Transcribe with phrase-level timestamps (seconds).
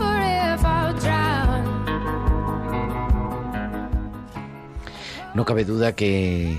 [0.00, 1.84] or if I'll drown.
[5.34, 6.58] No cabe duda que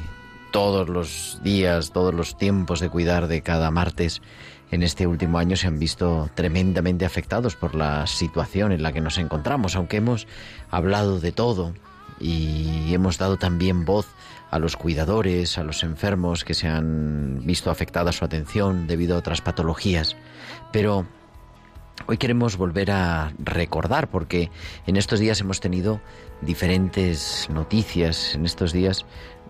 [0.52, 4.22] todos los días, todos los tiempos de cuidar de cada martes
[4.72, 9.02] en este último año se han visto tremendamente afectados por la situación en la que
[9.02, 10.28] nos encontramos, aunque hemos
[10.70, 11.74] hablado de todo
[12.20, 14.08] y hemos dado también voz
[14.50, 19.20] a los cuidadores, a los enfermos que se han visto afectada su atención debido a
[19.20, 20.16] otras patologías.
[20.72, 21.06] Pero
[22.08, 24.50] Hoy queremos volver a recordar porque
[24.88, 26.02] en estos días hemos tenido
[26.42, 28.34] diferentes noticias.
[28.34, 29.06] En estos días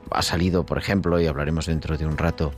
[0.09, 2.51] ha salido, por ejemplo, y hablaremos dentro de un rato,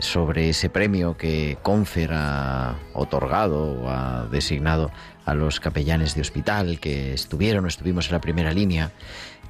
[0.00, 4.90] sobre ese premio que Confer ha otorgado o ha designado
[5.24, 8.90] a los capellanes de hospital que estuvieron estuvimos en la primera línea.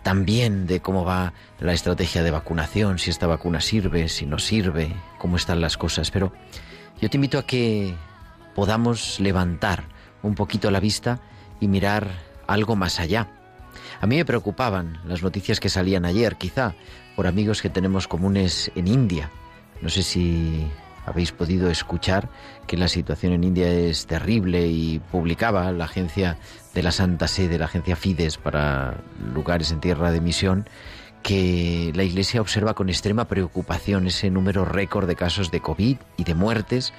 [0.02, 4.94] También de cómo va la estrategia de vacunación, si esta vacuna sirve, si no sirve,
[5.18, 6.10] cómo están las cosas.
[6.10, 6.32] Pero
[7.00, 7.94] yo te invito a que
[8.54, 9.84] podamos levantar
[10.22, 11.20] un poquito la vista
[11.60, 12.08] y mirar
[12.46, 13.28] algo más allá.
[14.00, 16.74] A mí me preocupaban las noticias que salían ayer, quizá
[17.16, 19.30] por amigos que tenemos comunes en India.
[19.82, 20.66] No sé si
[21.06, 22.28] habéis podido escuchar
[22.66, 26.38] que la situación en India es terrible y publicaba la agencia
[26.74, 28.98] de la Santa Sede, la agencia Fides para
[29.34, 30.68] lugares en tierra de misión,
[31.22, 36.24] que la Iglesia observa con extrema preocupación ese número récord de casos de COVID y
[36.24, 36.92] de muertes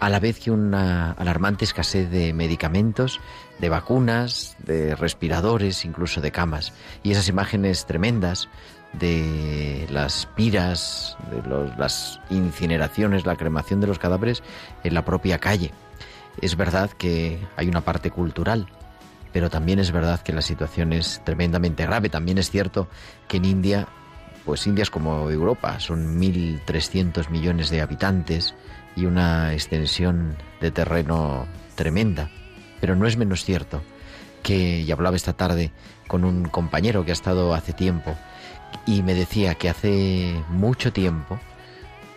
[0.00, 3.20] a la vez que una alarmante escasez de medicamentos,
[3.58, 6.72] de vacunas, de respiradores, incluso de camas.
[7.02, 8.48] Y esas imágenes tremendas
[8.92, 14.42] de las piras, de los- las incineraciones, la cremación de los cadáveres
[14.84, 15.72] en la propia calle.
[16.40, 18.66] Es verdad que hay una parte cultural,
[19.32, 22.08] pero también es verdad que la situación es tremendamente grave.
[22.08, 22.88] También es cierto
[23.26, 23.88] que en India,
[24.44, 28.54] pues India es como Europa, son 1.300 millones de habitantes
[28.96, 32.30] y una extensión de terreno tremenda.
[32.80, 33.82] Pero no es menos cierto
[34.42, 35.72] que, y hablaba esta tarde
[36.06, 38.16] con un compañero que ha estado hace tiempo,
[38.86, 41.38] y me decía que hace mucho tiempo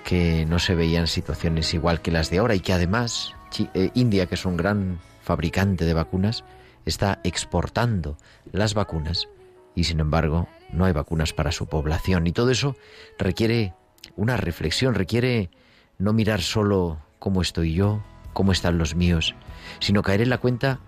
[0.04, 3.36] que no se veían situaciones igual que las de ahora y que además
[3.74, 6.44] eh, India, que es un gran fabricante de vacunas,
[6.86, 8.18] está exportando
[8.52, 9.28] las vacunas
[9.76, 12.28] y sin embargo no hay vacunas para su población.
[12.28, 12.76] Y todo eso
[13.18, 13.74] requiere
[14.16, 15.50] una reflexión, requiere
[15.98, 18.02] no mirar solo cómo estoy yo,
[18.34, 19.36] cómo están los míos,
[19.80, 20.80] sino caer en la cuenta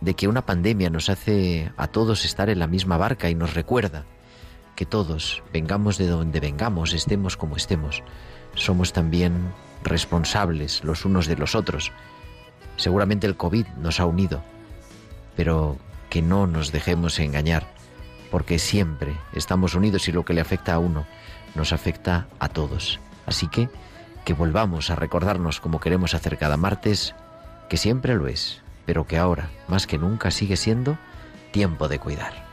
[0.00, 3.54] de que una pandemia nos hace a todos estar en la misma barca y nos
[3.54, 4.04] recuerda
[4.78, 8.04] que todos, vengamos de donde vengamos, estemos como estemos,
[8.54, 9.52] somos también
[9.82, 11.90] responsables los unos de los otros.
[12.76, 14.40] Seguramente el COVID nos ha unido,
[15.34, 15.78] pero
[16.10, 17.66] que no nos dejemos engañar,
[18.30, 21.08] porque siempre estamos unidos y lo que le afecta a uno
[21.56, 23.00] nos afecta a todos.
[23.26, 23.68] Así que
[24.24, 27.16] que volvamos a recordarnos como queremos hacer cada martes,
[27.68, 30.96] que siempre lo es, pero que ahora, más que nunca, sigue siendo
[31.50, 32.47] tiempo de cuidar.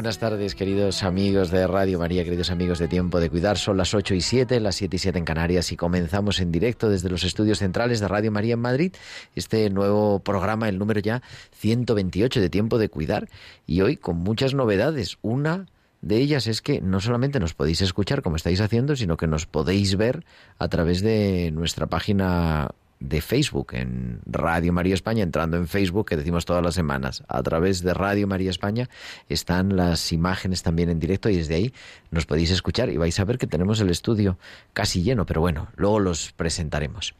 [0.00, 3.58] Buenas tardes, queridos amigos de Radio María, queridos amigos de Tiempo de Cuidar.
[3.58, 6.88] Son las 8 y 7, las 7 y 7 en Canarias y comenzamos en directo
[6.88, 8.94] desde los estudios centrales de Radio María en Madrid
[9.34, 11.20] este nuevo programa, el número ya
[11.52, 13.28] 128 de Tiempo de Cuidar.
[13.66, 15.18] Y hoy con muchas novedades.
[15.20, 15.66] Una
[16.00, 19.44] de ellas es que no solamente nos podéis escuchar como estáis haciendo, sino que nos
[19.44, 20.24] podéis ver
[20.58, 22.70] a través de nuestra página
[23.00, 27.24] de Facebook, en Radio María España, entrando en Facebook, que decimos todas las semanas.
[27.28, 28.88] A través de Radio María España
[29.28, 31.74] están las imágenes también en directo y desde ahí
[32.10, 34.38] nos podéis escuchar y vais a ver que tenemos el estudio
[34.74, 37.14] casi lleno, pero bueno, luego los presentaremos.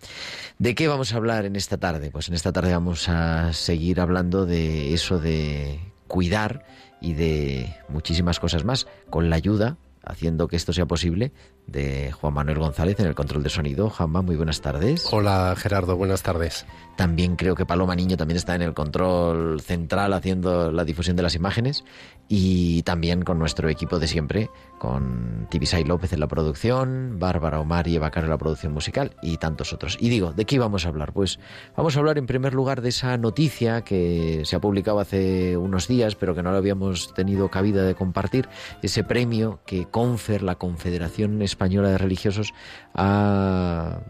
[0.59, 2.11] ¿De qué vamos a hablar en esta tarde?
[2.11, 6.67] Pues en esta tarde vamos a seguir hablando de eso de cuidar
[7.01, 9.79] y de muchísimas cosas más, con la ayuda
[10.11, 11.33] haciendo que esto sea posible
[11.67, 13.89] de Juan Manuel González en el control de sonido.
[13.89, 15.07] Juanma, muy buenas tardes.
[15.13, 16.67] Hola Gerardo, buenas tardes.
[16.97, 21.23] También creo que Paloma Niño también está en el control central haciendo la difusión de
[21.23, 21.85] las imágenes
[22.33, 27.89] y también con nuestro equipo de siempre, con Tibisay López en la producción, Bárbara Omar
[27.89, 29.97] y Eva Caro en la producción musical y tantos otros.
[29.99, 31.13] Y digo, ¿de qué vamos a hablar?
[31.13, 31.41] Pues
[31.77, 35.89] vamos a hablar en primer lugar de esa noticia que se ha publicado hace unos
[35.89, 38.49] días, pero que no lo habíamos tenido cabida de compartir,
[38.81, 42.55] ese premio que Confer, la Confederación Española de Religiosos,
[42.95, 44.03] ha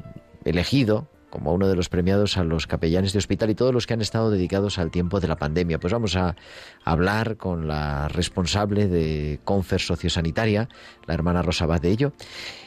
[0.45, 3.95] elegido como uno de los premiados a los capellanes de hospital y todos los que
[3.95, 5.79] han estado dedicados al tiempo de la pandemia.
[5.79, 6.37] Pues vamos a
[6.85, 10.69] hablar con la responsable de Confer Sociosanitaria,
[11.07, 12.13] la hermana Rosa Bad de ello,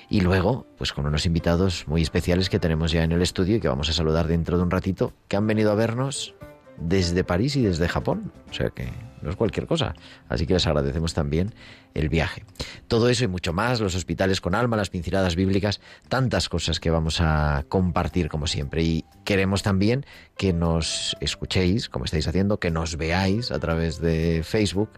[0.10, 3.60] y luego, pues con unos invitados muy especiales que tenemos ya en el estudio y
[3.60, 6.36] que vamos a saludar dentro de un ratito, que han venido a vernos
[6.78, 8.32] desde París y desde Japón.
[8.50, 8.90] O sea que
[9.22, 9.96] no es cualquier cosa.
[10.30, 11.54] Así que les agradecemos también
[11.94, 12.46] el viaje.
[12.88, 16.90] Todo eso y mucho más, los hospitales con alma, las pinceladas bíblicas, tantas cosas que
[16.90, 18.84] vamos a compartir como siempre.
[18.84, 20.06] Y queremos también
[20.38, 24.90] que nos escuchéis, como estáis haciendo, que nos veáis a través de Facebook,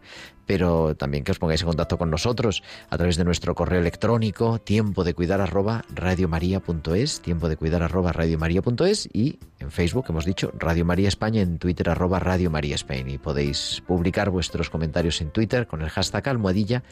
[0.46, 4.60] pero también que os pongáis en contacto con nosotros a través de nuestro correo electrónico
[4.60, 10.52] tiempo de cuidar arroba radiomaria.es, tiempo de cuidar arroba radiomaria.es y en Facebook hemos dicho
[10.58, 15.32] Radio María España, en Twitter arroba Radio María España y podéis publicar vuestros comentarios en
[15.32, 16.84] Twitter con el hashtag almohadilla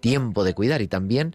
[0.00, 0.82] tiempo de cuidar.
[0.82, 1.34] Y también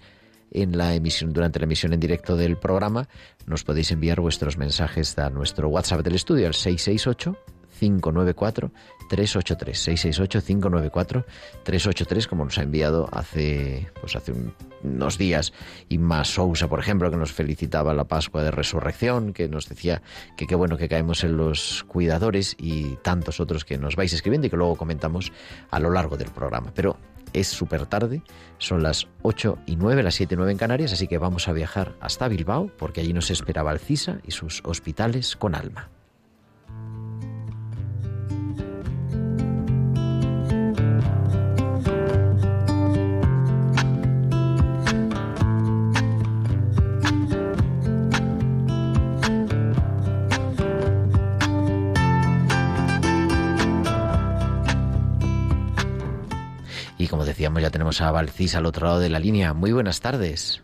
[0.53, 3.09] en la emisión durante la emisión en directo del programa
[3.45, 7.35] nos podéis enviar vuestros mensajes a nuestro WhatsApp del estudio al 668
[7.79, 8.71] 594
[9.09, 11.25] 383 668 594
[11.63, 14.33] 383 como nos ha enviado hace pues hace
[14.83, 15.53] unos días.
[15.89, 20.03] Inma Sousa por ejemplo que nos felicitaba la Pascua de Resurrección que nos decía
[20.37, 24.47] que qué bueno que caemos en los cuidadores y tantos otros que nos vais escribiendo
[24.47, 25.31] y que luego comentamos
[25.71, 26.71] a lo largo del programa.
[26.75, 26.97] Pero
[27.33, 28.21] es súper tarde,
[28.57, 31.53] son las 8 y 9, las 7 y 9 en Canarias, así que vamos a
[31.53, 35.89] viajar hasta Bilbao porque allí nos esperaba el CISA y sus hospitales con alma.
[57.33, 59.53] Decíamos, ya tenemos a Valcis al otro lado de la línea.
[59.53, 60.61] Muy buenas tardes.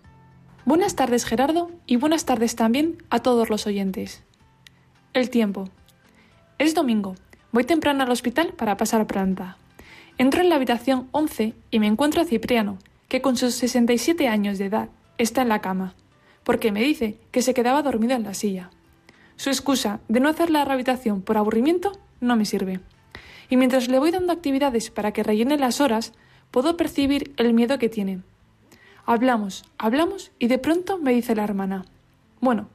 [0.66, 4.24] Buenas tardes, Gerardo, y buenas tardes también a todos los oyentes.
[5.14, 5.68] El tiempo.
[6.60, 7.16] Es domingo.
[7.52, 9.58] Voy temprano al hospital para pasar planta.
[10.20, 12.78] Entro en la habitación 11 y me encuentro a Cipriano,
[13.08, 15.96] que con sus 67 años de edad está en la cama,
[16.44, 18.70] porque me dice que se quedaba dormido en la silla.
[19.38, 22.80] Su excusa de no hacer la rehabilitación por aburrimiento no me sirve.
[23.50, 26.14] Y mientras le voy dando actividades para que rellene las horas,
[26.52, 28.22] Puedo percibir el miedo que tiene.
[29.06, 31.86] Hablamos, hablamos y de pronto me dice la hermana.
[32.42, 32.70] Bueno,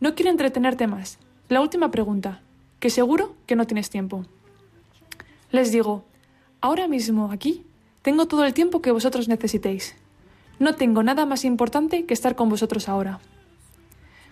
[0.00, 1.18] no quiero entretenerte más.
[1.48, 2.40] La última pregunta,
[2.80, 4.24] que seguro que no tienes tiempo.
[5.50, 6.04] Les digo,
[6.60, 7.64] ahora mismo aquí
[8.02, 9.96] tengo todo el tiempo que vosotros necesitéis.
[10.58, 13.20] No tengo nada más importante que estar con vosotros ahora.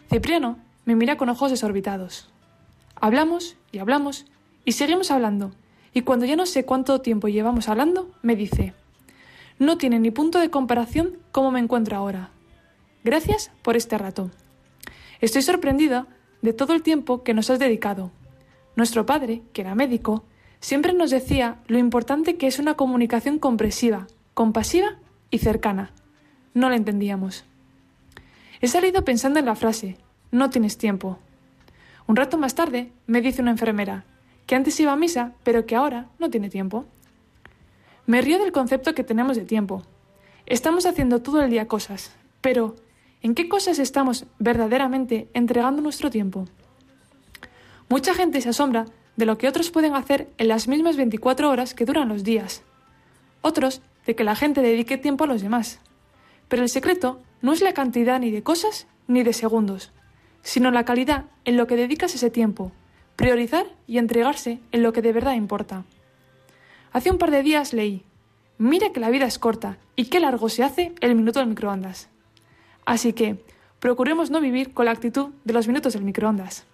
[0.09, 2.29] Cipriano me mira con ojos desorbitados.
[2.95, 4.25] Hablamos y hablamos
[4.65, 5.53] y seguimos hablando,
[5.93, 8.75] y cuando ya no sé cuánto tiempo llevamos hablando, me dice,
[9.59, 12.31] no tiene ni punto de comparación cómo me encuentro ahora.
[13.05, 14.31] Gracias por este rato.
[15.21, 16.07] Estoy sorprendida
[16.43, 18.11] de todo el tiempo que nos has dedicado.
[18.75, 20.25] Nuestro padre, que era médico,
[20.61, 24.99] siempre nos decía lo importante que es una comunicación comprensiva, compasiva
[25.31, 25.93] y cercana.
[26.53, 27.45] No la entendíamos.
[28.61, 29.97] He salido pensando en la frase,
[30.31, 31.19] no tienes tiempo.
[32.07, 34.05] Un rato más tarde me dice una enfermera,
[34.47, 36.87] que antes iba a misa, pero que ahora no tiene tiempo.
[38.07, 39.83] Me río del concepto que tenemos de tiempo.
[40.47, 42.77] Estamos haciendo todo el día cosas, pero
[43.21, 46.47] ¿en qué cosas estamos verdaderamente entregando nuestro tiempo?
[47.89, 48.87] Mucha gente se asombra
[49.17, 52.63] de lo que otros pueden hacer en las mismas 24 horas que duran los días.
[53.41, 55.81] Otros de que la gente dedique tiempo a los demás.
[56.47, 59.91] Pero el secreto no es la cantidad ni de cosas ni de segundos,
[60.43, 62.71] sino la calidad en lo que dedicas ese tiempo,
[63.17, 65.85] priorizar y entregarse en lo que de verdad importa.
[66.97, 68.07] Hace un par de días leí,
[68.57, 72.09] mira que la vida es corta y qué largo se hace el minuto del microondas.
[72.87, 73.45] Así que,
[73.81, 76.65] procuremos no vivir con la actitud de los minutos del microondas.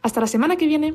[0.00, 0.94] Hasta la semana que viene.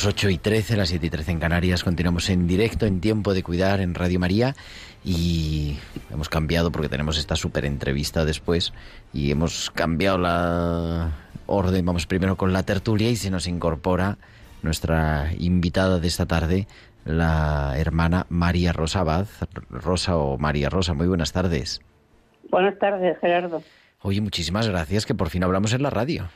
[0.00, 3.34] Las 8 y 13, las 7 y 13 en Canarias, continuamos en directo en Tiempo
[3.34, 4.56] de Cuidar en Radio María
[5.04, 5.76] y
[6.10, 8.72] hemos cambiado porque tenemos esta súper entrevista después
[9.12, 11.10] y hemos cambiado la
[11.44, 11.84] orden.
[11.84, 14.16] Vamos primero con la tertulia y se nos incorpora
[14.62, 16.66] nuestra invitada de esta tarde,
[17.04, 19.26] la hermana María Rosa Abad.
[19.68, 21.82] Rosa o María Rosa, muy buenas tardes.
[22.50, 23.62] Buenas tardes, Gerardo.
[24.00, 26.30] Oye, muchísimas gracias que por fin hablamos en la radio.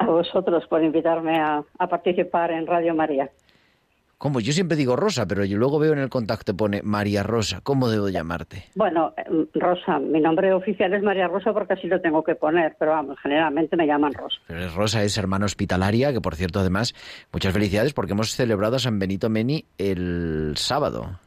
[0.00, 3.30] A vosotros por invitarme a, a participar en Radio María.
[4.20, 4.38] ¿Cómo?
[4.40, 7.60] Yo siempre digo Rosa, pero yo luego veo en el contacto pone María Rosa.
[7.62, 8.64] ¿Cómo debo llamarte?
[8.74, 12.76] Bueno, eh, Rosa, mi nombre oficial es María Rosa porque así lo tengo que poner,
[12.78, 14.36] pero vamos, generalmente me llaman Rosa.
[14.46, 16.94] Pero es Rosa es hermana hospitalaria, que por cierto, además,
[17.32, 21.18] muchas felicidades porque hemos celebrado a San Benito Meni el sábado.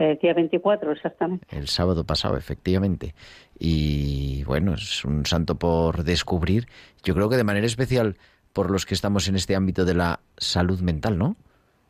[0.00, 1.46] El día 24, exactamente.
[1.56, 3.14] El sábado pasado, efectivamente.
[3.58, 6.66] Y bueno, es un santo por descubrir.
[7.04, 8.16] Yo creo que de manera especial
[8.54, 11.36] por los que estamos en este ámbito de la salud mental, ¿no?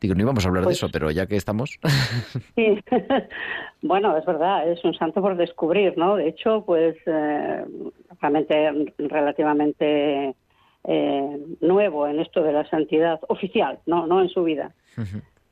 [0.01, 1.79] Digo, no íbamos a hablar Pues- de eso, pero ya que estamos.
[2.55, 2.79] Sí,
[3.81, 6.17] bueno, es verdad, es un santo por descubrir, ¿no?
[6.17, 7.63] De hecho, pues eh,
[8.19, 10.35] realmente relativamente
[10.83, 14.73] eh, nuevo en esto de la santidad oficial, no, no en su vida,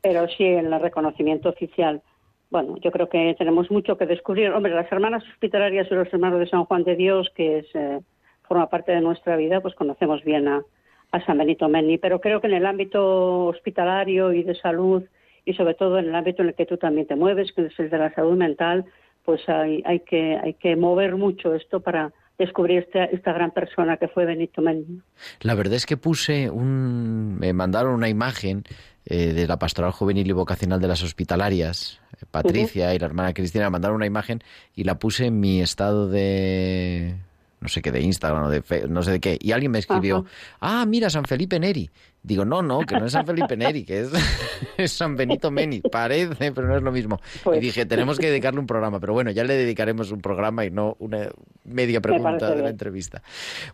[0.01, 2.01] pero sí en el reconocimiento oficial.
[2.49, 4.51] Bueno, yo creo que tenemos mucho que descubrir.
[4.51, 7.99] Hombre, las hermanas hospitalarias y los hermanos de San Juan de Dios, que es, eh,
[8.47, 10.63] forma parte de nuestra vida, pues conocemos bien a,
[11.11, 15.03] a San Benito Meni, pero creo que en el ámbito hospitalario y de salud
[15.45, 17.79] y sobre todo en el ámbito en el que tú también te mueves, que es
[17.79, 18.85] el de la salud mental,
[19.23, 23.97] pues hay, hay que hay que mover mucho esto para descubrir esta, esta gran persona
[23.97, 25.01] que fue Benito Meni.
[25.41, 27.37] La verdad es que puse un.
[27.37, 28.63] Me mandaron una imagen
[29.05, 32.01] eh, de la Pastoral Juvenil y Vocacional de las Hospitalarias.
[32.25, 34.41] Patricia y la hermana Cristina me mandaron una imagen
[34.75, 37.15] y la puse en mi estado de.
[37.61, 39.37] No sé qué, de Instagram o de Fe- no sé de qué.
[39.41, 40.25] Y alguien me escribió:
[40.61, 41.89] Ah, mira, San Felipe Neri.
[42.23, 44.09] Digo, no, no, que no es San Felipe Neri, que es,
[44.77, 45.81] es San Benito Meni.
[45.81, 47.19] Parece, pero no es lo mismo.
[47.43, 48.99] Pues- Y dije, tenemos que dedicarle un programa.
[49.01, 51.29] Pero bueno, ya le dedicaremos un programa y no una
[51.65, 53.21] media pregunta de la entrevista.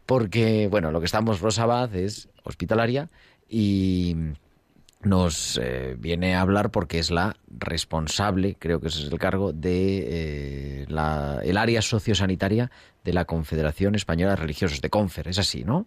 [0.05, 3.07] Porque, bueno, lo que estamos, Rosa Abad, es hospitalaria
[3.47, 4.15] y
[5.05, 9.53] nos eh, viene a hablar porque es la responsable, creo que ese es el cargo,
[9.53, 12.71] de eh, la, el área sociosanitaria
[13.03, 15.27] de la Confederación Española de Religiosos, de CONFER.
[15.27, 15.85] Es así, ¿no?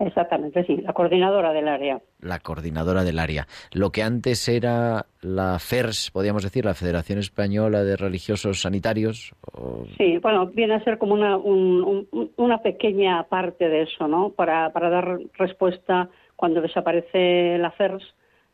[0.00, 2.00] Exactamente, sí, la coordinadora del área.
[2.20, 3.48] La coordinadora del área.
[3.72, 9.34] Lo que antes era la FERS, podríamos decir, la Federación Española de Religiosos Sanitarios.
[9.52, 14.06] o- Sí, bueno, viene a ser como una, un- un- una pequeña parte de eso,
[14.06, 14.30] ¿no?
[14.30, 18.04] Para, para dar respuesta cuando desaparece la FERS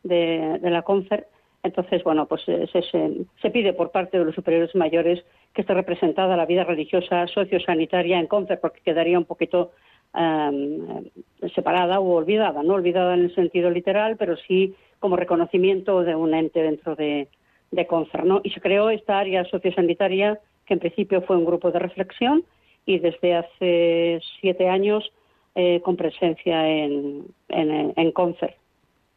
[0.05, 1.27] de, la CONFER.
[1.63, 6.47] Entonces, bueno, pues se, pide por parte de los superiores mayores que esté representada la
[6.47, 9.73] vida religiosa sociosanitaria en CONFER, porque quedaría un poquito
[10.15, 11.09] em,
[11.55, 16.35] separada o olvidada, no olvidada en el sentido literal, pero sí como reconocimiento de un
[16.35, 17.29] ente dentro de,
[17.71, 18.41] de CONFER, ¿no?
[18.45, 22.45] Y se creó esta área sociosanitaria que en principio fue un grupo de reflexión
[22.87, 25.11] y desde hace siete años
[25.55, 28.57] eh, con presencia en, en, en CONFER.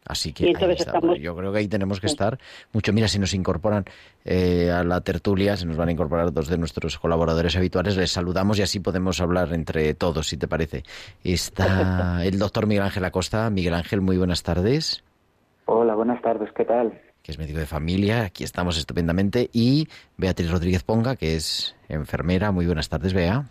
[0.07, 0.91] Así que ahí entonces está.
[0.91, 2.39] estamos- Bueno, yo creo que ahí tenemos que estar
[2.71, 2.93] mucho.
[2.93, 3.85] Mira, si nos incorporan
[4.25, 8.11] eh, a la tertulia, se nos van a incorporar dos de nuestros colaboradores habituales, les
[8.11, 10.83] saludamos y así podemos hablar entre todos, si te parece.
[11.23, 13.49] Está el doctor Miguel Ángel Acosta.
[13.49, 15.03] Miguel Ángel, muy buenas tardes,
[15.65, 17.01] Hola, buenas tardes, ¿qué tal?
[17.21, 18.23] que es médico de familia.
[18.23, 19.49] Aquí estamos estupendamente.
[19.51, 22.53] Y Beatriz Rodríguez Ponga, que es enfermera.
[22.53, 23.43] Muy buenas tardes, Bea.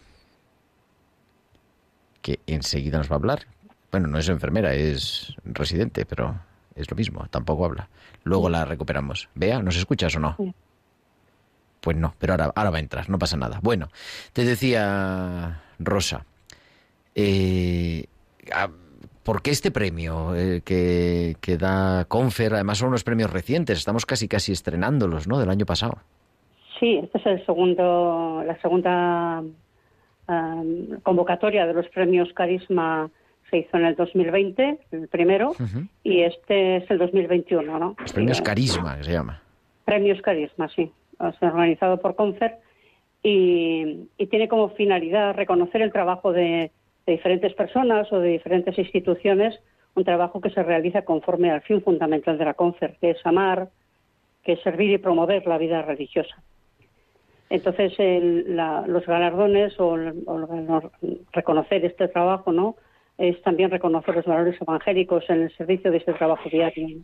[2.23, 3.41] Que enseguida nos va a hablar.
[3.90, 6.38] Bueno, no es enfermera, es residente, pero
[6.75, 7.88] es lo mismo, tampoco habla.
[8.25, 9.28] Luego la recuperamos.
[9.35, 10.37] Bea, ¿nos escuchas o no?
[11.81, 13.61] Pues no, pero ahora, ahora va a entrar, no pasa nada.
[13.62, 13.88] Bueno,
[14.33, 16.26] te decía Rosa,
[17.14, 18.05] eh,
[19.23, 22.55] ¿por qué este premio eh, que, que da Confer?
[22.55, 25.38] Además son unos premios recientes, estamos casi casi estrenándolos, ¿no?
[25.38, 25.99] Del año pasado.
[26.78, 29.43] Sí, esta es el segundo, la segunda
[30.28, 33.11] em, convocatoria de los premios Carisma
[33.50, 35.53] se hizo en el 2020, el primero,
[36.03, 37.97] y este es el 2021, ¿no?
[37.99, 39.43] Los premios Eh, Carisma, que se llama.
[39.85, 40.91] Premios Carisma, sí.
[41.19, 42.57] organizado por CONFER
[43.23, 46.71] y, tiene como finalidad reconocer el trabajo de,
[47.07, 49.59] diferentes personas o de diferentes instituciones,
[49.95, 53.69] un trabajo que se realiza conforme al fin fundamental de la CONFER, que es amar,
[54.43, 56.37] que es servir y promover la vida religiosa.
[57.49, 59.97] Entonces, los galardones o,
[61.33, 62.76] reconocer este trabajo, ¿no?
[63.18, 66.99] Es también reconocer los valores evangélicos en el servicio de este trabajo diario.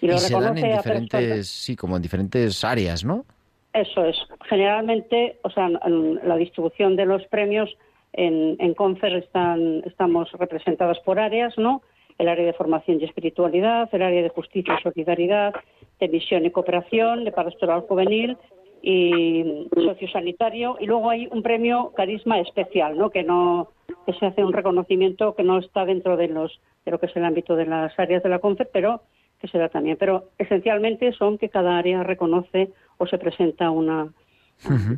[0.00, 3.24] Y, lo se dan en diferentes, sí, como en diferentes áreas, ¿no?
[3.72, 4.16] Eso es.
[4.48, 7.70] Generalmente, o sea, la distribución de los premios
[8.12, 11.82] en, en Confer están, estamos representadas por áreas, ¿no?
[12.18, 15.54] El área de formación y espiritualidad, el área de justicia y solidaridad,
[15.98, 18.36] de misión y cooperación, de pastoral juvenil
[18.82, 20.76] y sociosanitario.
[20.80, 23.10] Y luego hay un premio carisma especial, ¿no?
[23.10, 23.68] Que no
[24.04, 27.16] que se hace un reconocimiento que no está dentro de los de lo que es
[27.16, 29.02] el ámbito de las áreas de la Confer, pero
[29.40, 29.96] que se da también.
[29.98, 34.12] Pero esencialmente son que cada área reconoce o se presenta una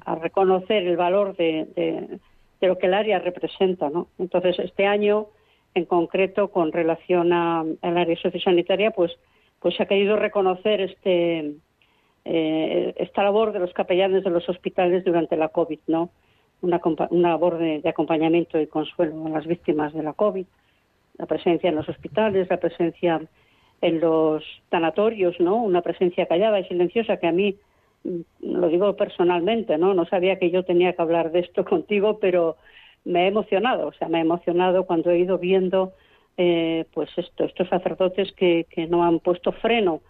[0.07, 4.09] a, reconocer el valor de, de, lo que el área representa, ¿no?
[4.19, 5.26] Entonces este año
[5.75, 9.12] en concreto con relación al área sociosanitaria, pues
[9.61, 11.55] pues se ha querido reconocer este
[12.25, 16.11] eh, esta labor de los capellanes de los hospitales durante la COVID, ¿no?
[16.62, 20.47] Una, una labor de, acompañamiento y consuelo a las víctimas de la COVID,
[21.19, 23.21] la presencia en los hospitales, la presencia
[23.83, 25.57] en los tanatorios, ¿no?
[25.57, 27.57] Una presencia callada y silenciosa que a mí
[28.04, 29.93] mm, lo digo personalmente, ¿no?
[29.93, 32.57] No sabía que yo tenía que hablar de esto contigo, pero
[33.04, 35.93] me he emocionado, o sea, me he emocionado cuando he ido viendo,
[36.38, 40.00] eh, pues esto, estos sacerdotes que no han puesto freno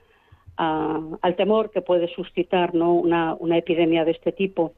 [0.56, 2.94] al temor que puede suscitar, ¿no?
[2.94, 4.74] Una, una epidemia de este tipo.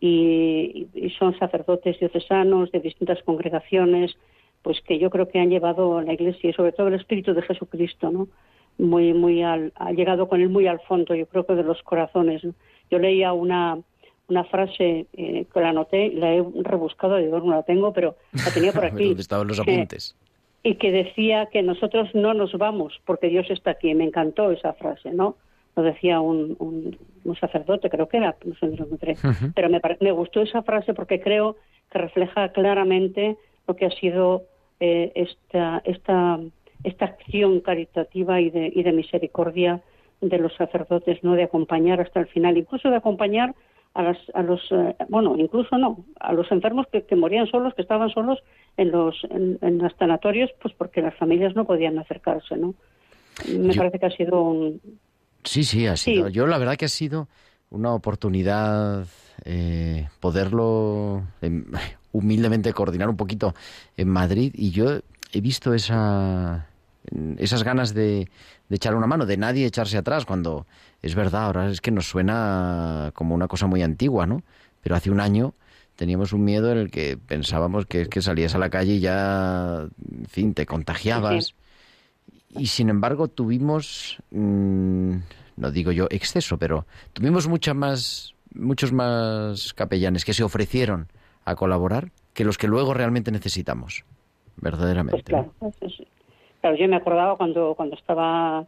[0.00, 4.14] Y, y, son sacerdotes diocesanos de distintas congregaciones,
[4.62, 7.32] pues que yo creo que han llevado a la Iglesia y sobre todo el Espíritu
[7.32, 8.28] de Jesucristo, ¿no?
[8.76, 11.82] Muy, muy al, ha llegado con él muy al fondo, yo creo que de los
[11.82, 12.42] corazones.
[12.90, 13.78] Yo leía una,
[14.28, 18.52] una frase eh, que la anoté, la he rebuscado, digo, no la tengo, pero la
[18.52, 19.06] tenía por aquí.
[19.06, 20.16] ¿Dónde estaban los apuntes?
[20.64, 23.94] Y que decía que nosotros no nos vamos porque Dios está aquí.
[23.94, 25.36] Me encantó esa frase, ¿no?
[25.76, 29.16] Lo decía un, un, sacerdote, creo que era, no sé lo encontré.
[29.54, 31.56] Pero me, me gustó esa frase porque creo
[31.90, 33.36] que refleja claramente
[33.68, 34.44] lo que ha sido
[34.80, 36.40] eh, esta, esta,
[36.82, 39.82] esta acción caritativa y de, y de misericordia
[40.22, 41.34] de los sacerdotes, ¿no?
[41.34, 43.54] De acompañar hasta el final, incluso de acompañar
[43.94, 47.74] a, las, a los, eh, bueno, incluso no, a los enfermos que, que, morían solos,
[47.74, 48.40] que estaban solos
[48.76, 52.74] en los, en, los sanatorios, pues porque las familias no podían acercarse, ¿no?
[53.48, 54.80] Me parece que ha sido un...
[55.44, 56.28] Sí, sí, ha sido.
[56.28, 57.28] Yo la verdad que ha sido
[57.70, 59.06] una oportunidad
[59.44, 61.64] eh, poderlo em,
[62.12, 63.54] humildemente coordinar un poquito
[63.96, 65.00] en Madrid y yo
[65.32, 66.68] he visto esa
[67.38, 68.28] esas ganas de,
[68.68, 70.66] de, echar una mano, de nadie echarse atrás, cuando
[71.02, 74.42] es verdad, ahora es que nos suena como una cosa muy antigua, ¿no?
[74.82, 75.54] Pero hace un año
[75.96, 79.86] teníamos un miedo en el que pensábamos que, que salías a la calle y ya,
[80.10, 81.54] en fin, te contagiabas.
[82.50, 85.16] Y sin embargo tuvimos, mm,
[85.56, 91.08] no digo yo exceso, pero tuvimos mucha más, muchos más capellanes que se ofrecieron
[91.44, 94.04] a colaborar que los que luego realmente necesitamos,
[94.56, 95.22] verdaderamente.
[95.22, 95.52] Pues claro,
[96.64, 98.64] claro, yo me acordaba cuando, cuando estaba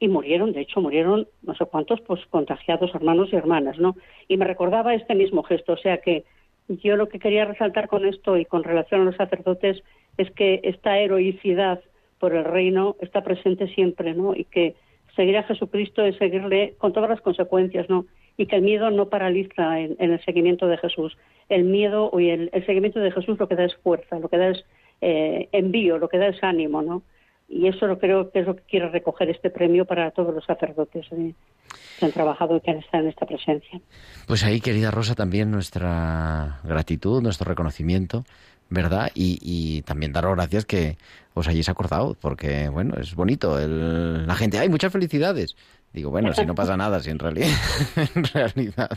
[0.00, 3.96] y murieron, de hecho murieron no sé cuántos pues contagiados hermanos y hermanas, ¿no?
[4.28, 6.24] Y me recordaba este mismo gesto, o sea que
[6.68, 9.82] yo lo que quería resaltar con esto y con relación a los sacerdotes
[10.18, 11.80] es que esta heroicidad
[12.18, 14.34] por el reino está presente siempre, ¿no?
[14.34, 14.74] Y que
[15.16, 18.06] seguir a Jesucristo es seguirle con todas las consecuencias, ¿no?
[18.38, 21.18] Y que el miedo no paraliza en, el seguimiento de Jesús.
[21.50, 24.38] El miedo y el, el, seguimiento de Jesús lo que da es fuerza, lo que
[24.38, 24.64] da es
[25.02, 27.02] eh, envío, lo que da es ánimo, ¿no?
[27.48, 30.44] y eso lo creo que es lo que quiere recoger este premio para todos los
[30.44, 31.34] sacerdotes eh,
[31.98, 33.80] que han trabajado y que han estado en esta presencia.
[34.26, 38.24] Pues ahí, querida Rosa, también nuestra gratitud, nuestro reconocimiento,
[38.68, 39.10] ¿verdad?
[39.14, 40.98] Y, y también daros gracias que
[41.32, 43.58] os hayáis acordado, porque, bueno, es bonito.
[43.58, 45.56] El, la gente, ¡ay, muchas felicidades!
[45.92, 47.48] Digo, bueno, si no pasa nada, si en realidad...
[48.14, 48.90] en realidad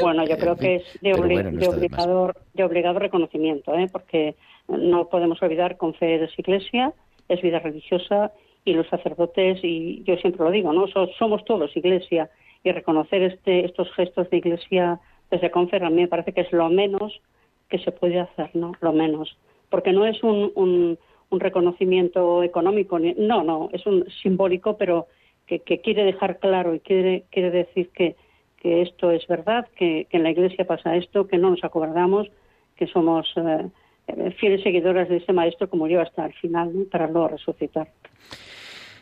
[0.00, 3.88] bueno, yo creo que es de, obli bueno, no de, obligado, de obligado reconocimiento, ¿eh?
[3.90, 4.34] porque
[4.66, 6.92] no podemos olvidar con fe de Iglesia
[7.28, 8.32] es vida religiosa
[8.64, 10.86] y los sacerdotes, y yo siempre lo digo, ¿no?
[11.18, 12.30] somos todos iglesia
[12.64, 15.00] y reconocer este, estos gestos de iglesia
[15.30, 17.20] desde Confer a mí me parece que es lo menos
[17.68, 18.72] que se puede hacer, ¿no?
[18.80, 19.36] Lo menos.
[19.68, 20.98] Porque no es un, un,
[21.40, 25.06] reconocimiento económico, no, no, es un simbólico, pero
[25.48, 28.16] que, quiere dejar claro y quiere, quiere decir que,
[28.60, 32.28] que esto es verdad, que, en la Iglesia pasa esto, que no nos acobardamos,
[32.76, 33.68] que somos eh,
[34.08, 37.88] eh, fieles seguidoras de ese Maestro como yo hasta el final, para luego resucitar.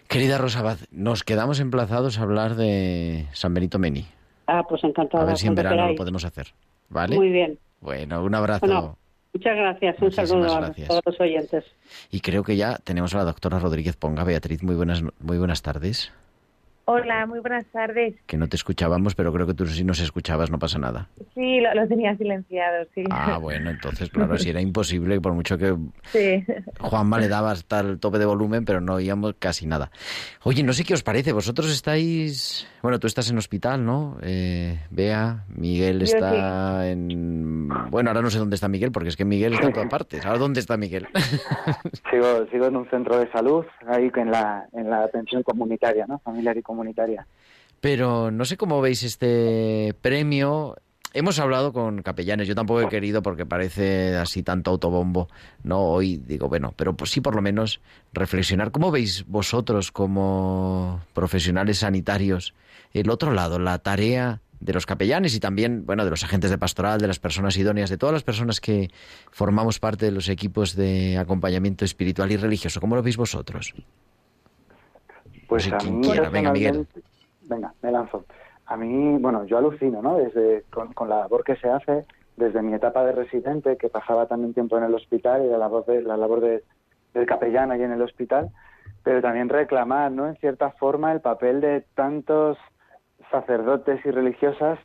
[0.09, 4.07] Querida Rosabad, nos quedamos emplazados a hablar de San Benito Meni.
[4.47, 5.25] Ah, pues encantado.
[5.25, 6.55] A ver si en verano lo podemos hacer.
[6.89, 7.17] ¿Vale?
[7.17, 7.59] Muy bien.
[7.81, 8.97] Bueno, un abrazo.
[9.35, 9.97] muchas gracias.
[10.01, 11.65] Un saludo a todos los oyentes.
[12.13, 14.23] Y creo que ya tenemos a la doctora Rodríguez Ponga.
[14.23, 16.13] Beatriz, muy buenas, muy buenas tardes.
[16.89, 18.15] Hola, muy buenas tardes.
[18.27, 21.09] Que no te escuchábamos, pero creo que tú sí nos escuchabas, no pasa nada.
[21.35, 23.03] Sí, lo, tenía silenciado, sí.
[23.11, 26.45] Ah, bueno, entonces, claro, si era imposible, por mucho que sí.
[26.79, 29.91] Juanma le daba hasta el tope de volumen, pero no oíamos casi nada.
[30.45, 32.69] Oye, no sé qué os parece, vosotros estáis...
[32.83, 34.19] Bueno, tú estás en hospital, ¿no?
[34.23, 37.69] Eh, Bea, Miguel está en...
[37.91, 40.25] Bueno, ahora no sé dónde está Miguel, porque es que Miguel está en todas partes.
[40.25, 41.09] ¿Ahora dónde está Miguel?
[42.13, 46.21] sigo, sigo en un centro de salud, ahí en la, en la atención comunitaria, ¿no?
[46.21, 46.76] Familiar y comunitaria
[47.81, 50.77] Pero no sé cómo veis este premio.
[51.13, 55.29] Hemos hablado con capellanes, yo tampoco he querido porque parece así tanto autobombo,
[55.63, 55.81] ¿no?
[55.81, 57.81] Hoy digo, bueno, pero pues sí por lo menos
[58.13, 58.71] reflexionar.
[58.71, 62.55] ¿Cómo veis vosotros como profesionales sanitarios
[62.93, 66.59] el otro lado, la tarea de los capellanes y también, bueno, de los agentes de
[66.59, 68.91] pastoral, de las personas idóneas, de todas las personas que
[69.31, 72.81] formamos parte de los equipos de acompañamiento espiritual y religioso?
[72.81, 73.75] ¿Cómo lo veis vosotros?
[75.49, 76.87] Pues a mí, venga, Miguel.
[77.43, 78.25] Venga, me lanzo.
[78.67, 80.17] A mí, bueno, yo alucino, ¿no?
[80.17, 82.05] Desde con, la labor que se hace,
[82.37, 85.85] desde mi etapa de residente, que pasaba también tiempo en el hospital y la labor
[85.87, 86.65] de la labor de,
[87.15, 88.51] del capellán ahí en el hospital,
[89.05, 90.27] pero también reclamar, ¿no?
[90.27, 92.59] En cierta forma el papel de tantos
[93.31, 94.79] sacerdotes y religiosas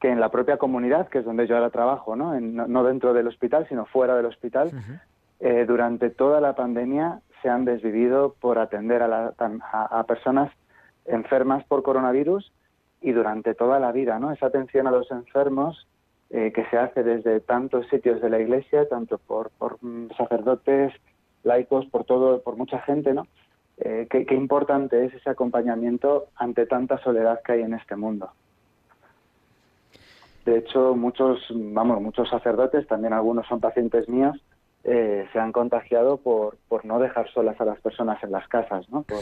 [0.00, 2.38] que en la propia comunidad, que es donde yo ahora trabajo, ¿no?
[2.38, 4.70] no, dentro del hospital, sino fuera del hospital,
[5.40, 10.52] eh, durante toda la pandemia se han desvivido por atender a, a, personas
[11.04, 12.52] enfermas por coronavirus
[13.00, 14.32] y durante toda la vida, ¿no?
[14.32, 15.86] Esa atención a los enfermos
[16.30, 19.78] eh, que se hace desde tantos sitios de la Iglesia, tanto por, por
[20.16, 20.92] sacerdotes,
[21.44, 23.26] laicos, por todo, por mucha gente, ¿no?
[23.78, 28.30] Eh, qué, importante es ese acompañamiento ante tanta soledad que hay en este mundo.
[30.46, 34.36] De hecho, muchos, vamos, muchos sacerdotes, también algunos son pacientes míos,
[34.88, 38.88] eh, se han contagiado por, por no dejar solas a las personas en las casas,
[38.88, 39.02] ¿no?
[39.02, 39.18] Por,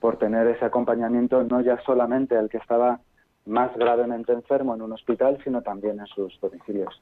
[0.00, 3.00] por tener ese acompañamiento no ya solamente al que estaba
[3.44, 6.98] más gravemente enfermo en un hospital, sino también en sus domicilios.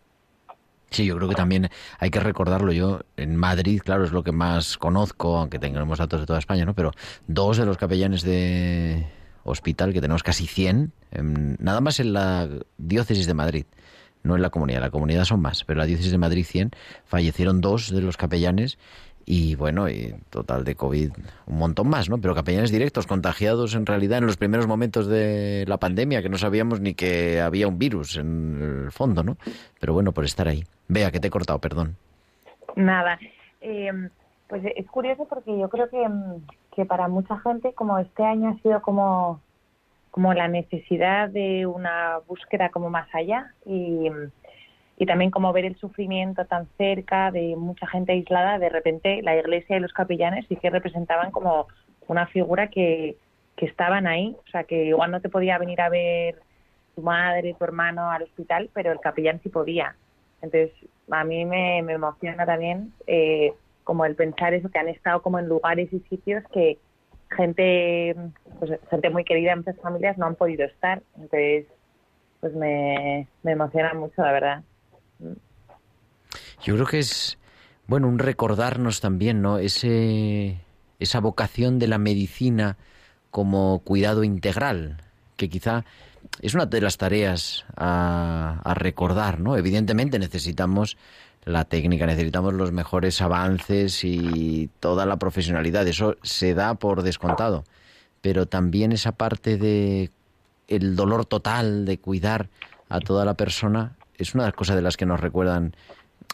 [0.90, 1.68] Sí, yo creo que también
[2.00, 2.72] hay que recordarlo.
[2.72, 6.64] Yo en Madrid, claro, es lo que más conozco, aunque tengamos datos de toda España,
[6.64, 6.74] ¿no?
[6.74, 6.90] Pero
[7.28, 9.06] dos de los capellanes de
[9.44, 10.92] hospital, que tenemos casi 100,
[11.60, 13.66] nada más en la diócesis de Madrid,
[14.22, 16.70] no en la comunidad, la comunidad son más, pero la diócesis de Madrid 100,
[17.04, 18.78] fallecieron dos de los capellanes
[19.24, 21.12] y bueno, y total de COVID
[21.46, 22.18] un montón más, ¿no?
[22.18, 26.38] Pero capellanes directos, contagiados en realidad en los primeros momentos de la pandemia, que no
[26.38, 29.36] sabíamos ni que había un virus en el fondo, ¿no?
[29.80, 30.64] Pero bueno, por estar ahí.
[30.88, 31.96] Vea, que te he cortado, perdón.
[32.74, 33.18] Nada.
[33.60, 33.92] Eh,
[34.48, 36.06] pues es curioso porque yo creo que,
[36.74, 39.40] que para mucha gente, como este año ha sido como
[40.12, 44.08] como la necesidad de una búsqueda como más allá y,
[45.06, 49.76] también como ver el sufrimiento tan cerca de mucha gente aislada, de repente la iglesia
[49.76, 51.66] y los capellanes sí que representaban como
[52.06, 53.16] una figura que,
[53.56, 56.36] que estaban ahí, o sea que igual no te podía venir a ver
[56.94, 59.96] tu madre, tu hermano al hospital, pero el capellán sí podía.
[60.40, 60.70] Entonces,
[61.10, 65.40] a mí me, me emociona también eh, como el pensar eso, que han estado como
[65.40, 66.78] en lugares y sitios que,
[67.36, 68.14] gente,
[68.58, 71.02] pues, gente muy querida en muchas familias no han podido estar.
[71.16, 71.66] Entonces,
[72.40, 74.62] pues me, me emociona mucho, la verdad.
[76.62, 77.38] Yo creo que es,
[77.86, 79.58] bueno, un recordarnos también, ¿no?
[79.58, 80.58] Ese,
[80.98, 82.76] esa vocación de la medicina
[83.30, 84.98] como cuidado integral,
[85.36, 85.84] que quizá
[86.40, 89.56] es una de las tareas a, a recordar, ¿no?
[89.56, 90.96] Evidentemente necesitamos
[91.44, 95.86] la técnica, necesitamos los mejores avances y toda la profesionalidad.
[95.86, 97.64] Eso se da por descontado.
[98.20, 100.10] Pero también esa parte de
[100.68, 102.48] el dolor total de cuidar
[102.88, 105.74] a toda la persona es una de las cosas de las que nos recuerdan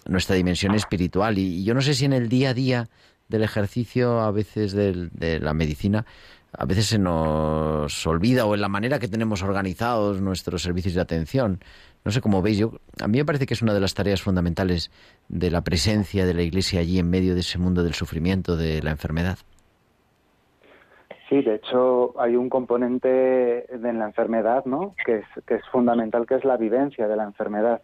[0.06, 1.38] nuestra dimensión espiritual.
[1.38, 2.88] Y, yo no sé si en el día a día
[3.28, 6.04] del ejercicio, a veces de la medicina,
[6.56, 11.00] a veces se nos olvida o en la manera que tenemos organizados nuestros servicios de
[11.00, 11.60] atención.
[12.08, 12.70] No sé cómo veis, yo,
[13.02, 14.90] a mí me parece que es una de las tareas fundamentales
[15.28, 18.80] de la presencia de la Iglesia allí en medio de ese mundo del sufrimiento, de
[18.82, 19.36] la enfermedad.
[21.28, 24.94] Sí, de hecho hay un componente en la enfermedad, ¿no?
[25.04, 27.82] Que es, fundamental, que es la vivencia de la enfermedad.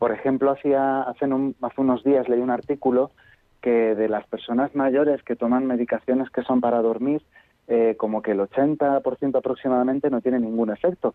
[0.00, 3.12] Por ejemplo, hacía, hace, hace unos días leí un artículo
[3.60, 7.22] que de las personas mayores que toman medicaciones que son para dormir,
[7.68, 11.14] eh, como que el 80% aproximadamente no tiene ningún efecto.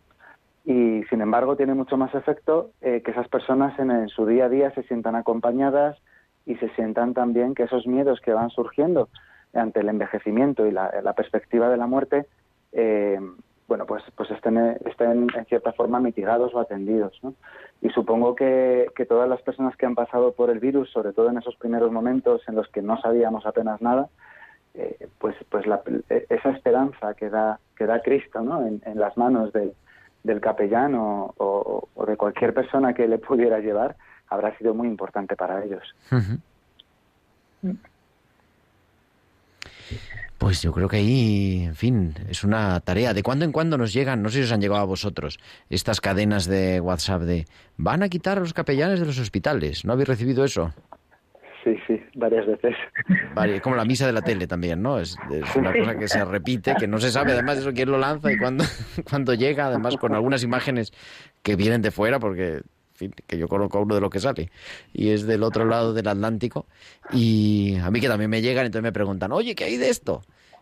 [0.67, 4.49] Y sin embargo tiene mucho más efecto eh, que esas personas en, su día a
[4.49, 5.97] día se sientan acompañadas
[6.45, 9.07] y se sientan también que esos miedos que van surgiendo
[9.53, 12.25] ante el envejecimiento y la, perspectiva de la muerte,
[12.73, 13.17] eh,
[13.69, 17.17] bueno, pues, pues estén, estén en cierta forma mitigados o atendidos.
[17.81, 21.37] Y supongo que, todas las personas que han pasado por el virus, sobre todo en
[21.37, 24.09] esos primeros momentos en los que no sabíamos apenas nada,
[24.73, 25.65] eh, pues, pues
[26.09, 28.67] esa esperanza que da, que da Cristo ¿no?
[28.67, 29.71] en, las manos del,
[30.23, 33.95] del capellán o, de cualquier persona que le pudiera llevar,
[34.29, 35.83] habrá sido muy importante para ellos.
[40.37, 43.13] Pues yo creo que ahí, en fin, es una tarea.
[43.13, 45.99] De cuando en cuando nos llegan, no sé si os han llegado a vosotros, estas
[45.99, 47.45] cadenas de WhatsApp de
[47.77, 49.83] van a quitar a los capellanes de los hospitales.
[49.83, 50.73] ¿No habéis recibido eso?
[51.67, 52.75] Sí, sí, varias veces.
[53.35, 54.99] Vale, como la misa de la tele también, ¿no?
[54.99, 55.17] Es,
[55.53, 58.37] una cosa que se repite, que no se sabe además eso quién lo lanza y
[58.37, 58.63] cuándo,
[59.09, 60.93] cuando llega, además con algunas imágenes
[61.43, 62.61] que vienen de fuera, porque
[63.27, 64.49] que yo conozco a uno de los que sale,
[64.93, 66.67] y es del otro lado del Atlántico,
[67.11, 70.21] y a mí que también me llegan, entonces me preguntan, oye, ¿qué hay de esto?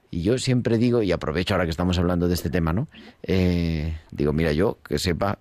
[0.09, 2.87] Y yo siempre digo, y aprovecho ahora que estamos hablando de este tema, ¿no?
[3.21, 5.37] Eh, digo, mira, yo que sepa,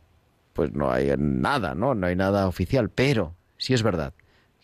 [0.53, 1.95] pues no hay nada, ¿no?
[1.95, 4.13] No hay nada oficial, pero si es verdad,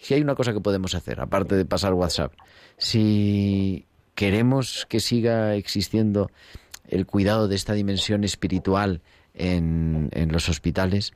[0.00, 2.32] si hay una cosa que podemos hacer, aparte de pasar WhatsApp,
[2.78, 6.30] si queremos que siga existiendo
[6.88, 9.02] el cuidado de esta dimensión espiritual
[9.34, 11.12] en, los hospitales,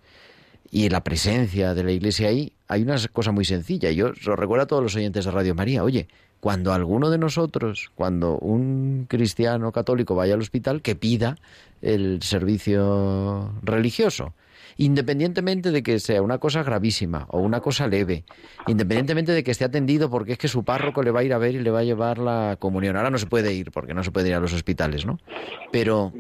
[0.71, 3.91] y la presencia de la Iglesia ahí, hay una cosa muy sencilla.
[3.93, 5.85] Yo lo recuerdo a todos los oyentes de Radio María.
[5.85, 6.09] Oye,
[6.41, 11.37] cuando alguno de nosotros, cuando un cristiano católico vaya al hospital, que pida
[11.81, 14.35] el servicio religioso
[14.77, 18.25] independientemente de que sea una cosa gravísima o una cosa leve,
[18.67, 21.39] independientemente de que esté atendido porque es que su párroco le va a ir a
[21.39, 22.97] ver y le va a llevar la comunión.
[22.97, 25.19] Ahora no se puede ir porque no se puede ir a los hospitales, ¿no?
[25.73, 26.13] Pero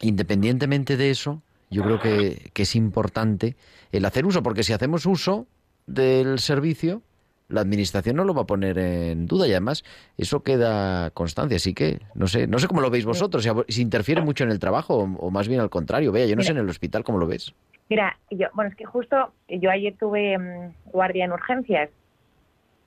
[0.00, 3.56] independientemente de eso, yo creo que, es importante
[3.92, 5.46] el hacer uso, porque si hacemos uso
[5.86, 7.02] del servicio,
[7.50, 9.84] la administración no lo va a poner en duda y además
[10.16, 11.56] eso queda constancia.
[11.56, 14.58] Así que no sé, no sé cómo lo veis vosotros, si, interfiere mucho en el
[14.58, 16.12] trabajo o, más bien al contrario.
[16.12, 17.54] Vea, yo no sé en el hospital cómo lo ves.
[17.88, 21.90] Mira, yo, bueno, es que justo yo ayer tuve mm, guardia en urgencias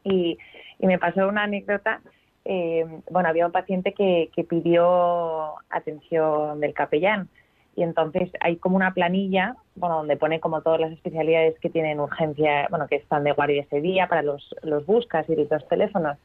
[0.03, 0.37] y,
[0.79, 2.01] me pasó una anécdota.
[2.43, 7.29] Eh, bueno, había un paciente que, que pidió atención del capellán
[7.75, 11.99] y entonces hay como una planilla bueno, donde pone como todas las especialidades que tienen
[11.99, 16.17] urgencia, bueno, que están de guardia ese día para los, los buscas y los teléfonos.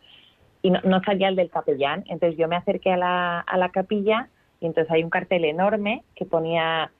[0.61, 2.05] Y no, no, salía el del capellán.
[2.09, 4.29] Entonces yo me acerqué a la, a la capilla
[4.61, 6.91] y entonces hay un cartel enorme que ponía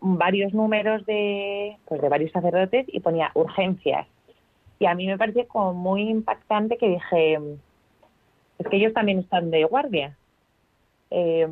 [0.00, 4.06] varios números de, pues de varios sacerdotes y ponía urgencias.
[4.78, 7.38] Y a mí me pareció como muy impactante que dije,
[8.58, 10.16] es que ellos también están de guardia.
[11.10, 11.48] Eh,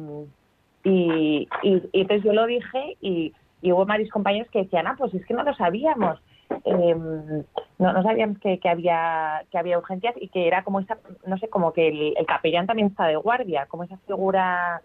[0.89, 5.27] y, y, entonces yo lo dije y, hubo varios compañeros que decían, ah, pues es
[5.27, 6.21] que no lo sabíamos.
[6.65, 7.45] Em,
[7.79, 10.97] no, no sabíamos que, que, había que había urgencias y que era como esa,
[11.27, 14.81] no sé, como que el, capellán también está de guardia, como esa figura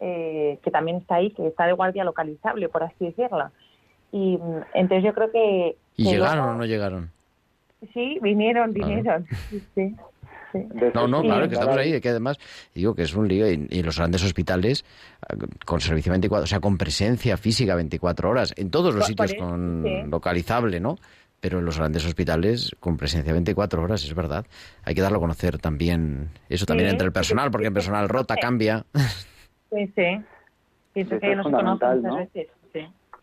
[0.00, 3.50] eh, que también está ahí, que está de guardia localizable, por así decirlo.
[4.12, 4.38] Y
[4.74, 5.76] entonces yo creo que...
[5.96, 7.10] ¿Y llegaron o no llegaron?
[7.94, 9.26] Sí, vinieron, vinieron.
[9.74, 9.94] Sí.
[10.94, 12.38] No, no, claro, que estamos ahí, que además,
[12.74, 14.84] digo que es un lío, y, los grandes hospitales,
[15.64, 20.10] con servicio 24, o sea, con presencia física 24 horas, en todos los sitios con
[20.10, 20.96] localizable, ¿no?
[21.40, 24.44] Pero en los grandes hospitales con presencia 24 horas, es verdad.
[24.84, 28.36] Hay que darlo a conocer también, eso también entre el personal, porque el personal rota,
[28.36, 28.84] cambia.
[29.70, 30.24] Sí, sí.
[30.94, 32.48] Pienso que no se conoce veces.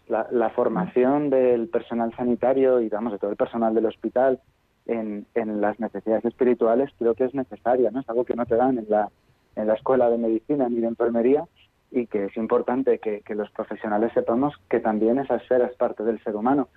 [0.08, 4.40] La, la formación del personal sanitario y, vamos, de todo el personal del hospital
[4.86, 8.02] en, en, las necesidades espirituales creo que es necesaria, ¿no?
[8.02, 9.10] Es algo que no te dan en la,
[9.56, 11.45] en la escuela de medicina ni de enfermería
[11.91, 16.04] y que es importante que, que los profesionales sepamos que también esa esfera es parte
[16.04, 16.67] del ser humano.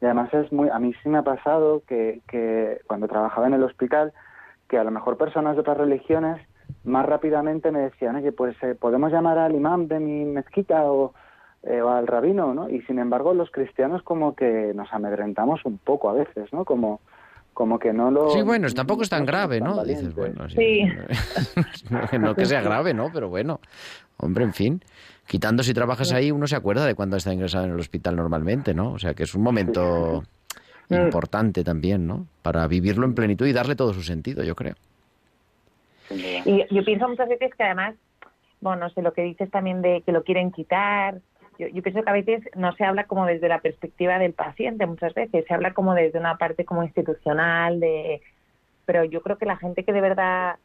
[0.00, 3.54] Y además es muy, a mí sí me ha pasado que, que cuando trabajaba en
[3.54, 4.12] el hospital,
[4.68, 6.40] que a lo mejor personas de otras religiones
[6.84, 11.12] más rápidamente me decían, oye, pues eh, podemos llamar al imán de mi mezquita o,
[11.62, 12.70] eh, o al rabino, ¿no?
[12.70, 16.64] Y sin embargo los cristianos como que nos amedrentamos un poco a veces, ¿no?
[16.64, 17.00] Como,
[17.60, 18.30] como que no lo...
[18.30, 19.84] Sí, bueno, tampoco es tan grave, ¿no?
[19.84, 20.88] Dices, bueno, sí.
[22.18, 23.10] no, que sea grave, ¿no?
[23.12, 23.60] Pero bueno,
[24.16, 24.82] hombre, en fin,
[25.26, 28.72] quitando si trabajas ahí, uno se acuerda de cuando está ingresado en el hospital normalmente,
[28.72, 28.92] ¿no?
[28.92, 30.24] O sea, que es un momento
[30.88, 32.26] importante también, ¿no?
[32.40, 34.76] Para vivirlo en plenitud y darle todo su sentido, yo creo.
[36.08, 37.94] Y yo pienso muchas veces que además
[38.62, 41.20] bueno, no sé, lo que dices también de que lo quieren quitar.
[41.60, 44.86] Yo, yo pienso que a veces no se habla como desde la perspectiva del paciente,
[44.86, 48.22] muchas veces se habla como desde una parte como institucional, de
[48.86, 50.56] pero yo creo que la gente que de verdad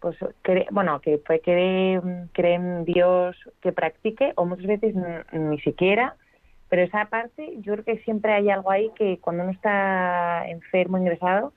[0.00, 2.00] pues cree, bueno que pues, cree,
[2.32, 4.94] cree en Dios que practique o muchas veces
[5.32, 6.14] ni siquiera
[6.68, 10.98] pero esa parte yo creo que siempre hay algo ahí que cuando uno está enfermo
[10.98, 11.52] ingresado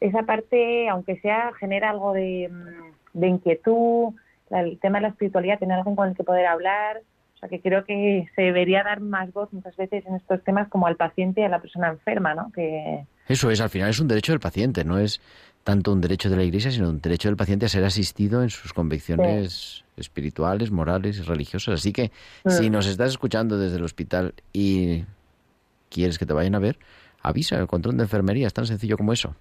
[0.00, 2.50] esa parte aunque sea genera algo de,
[3.12, 4.14] de inquietud
[4.50, 7.02] el tema de la espiritualidad tener algo con el que poder hablar
[7.36, 10.68] o sea que creo que se debería dar más voz muchas veces en estos temas
[10.68, 14.00] como al paciente y a la persona enferma no que eso es, al final es
[14.00, 15.20] un derecho del paciente, no es
[15.64, 18.50] tanto un derecho de la Iglesia, sino un derecho del paciente a ser asistido en
[18.50, 21.80] sus convicciones espirituales, morales y religiosas.
[21.80, 22.12] Así que
[22.46, 22.72] si mm.
[22.72, 25.04] nos estás escuchando desde el hospital y
[25.90, 26.78] quieres que te vayan a ver,
[27.20, 29.34] avisa, el control de enfermería es tan sencillo como eso.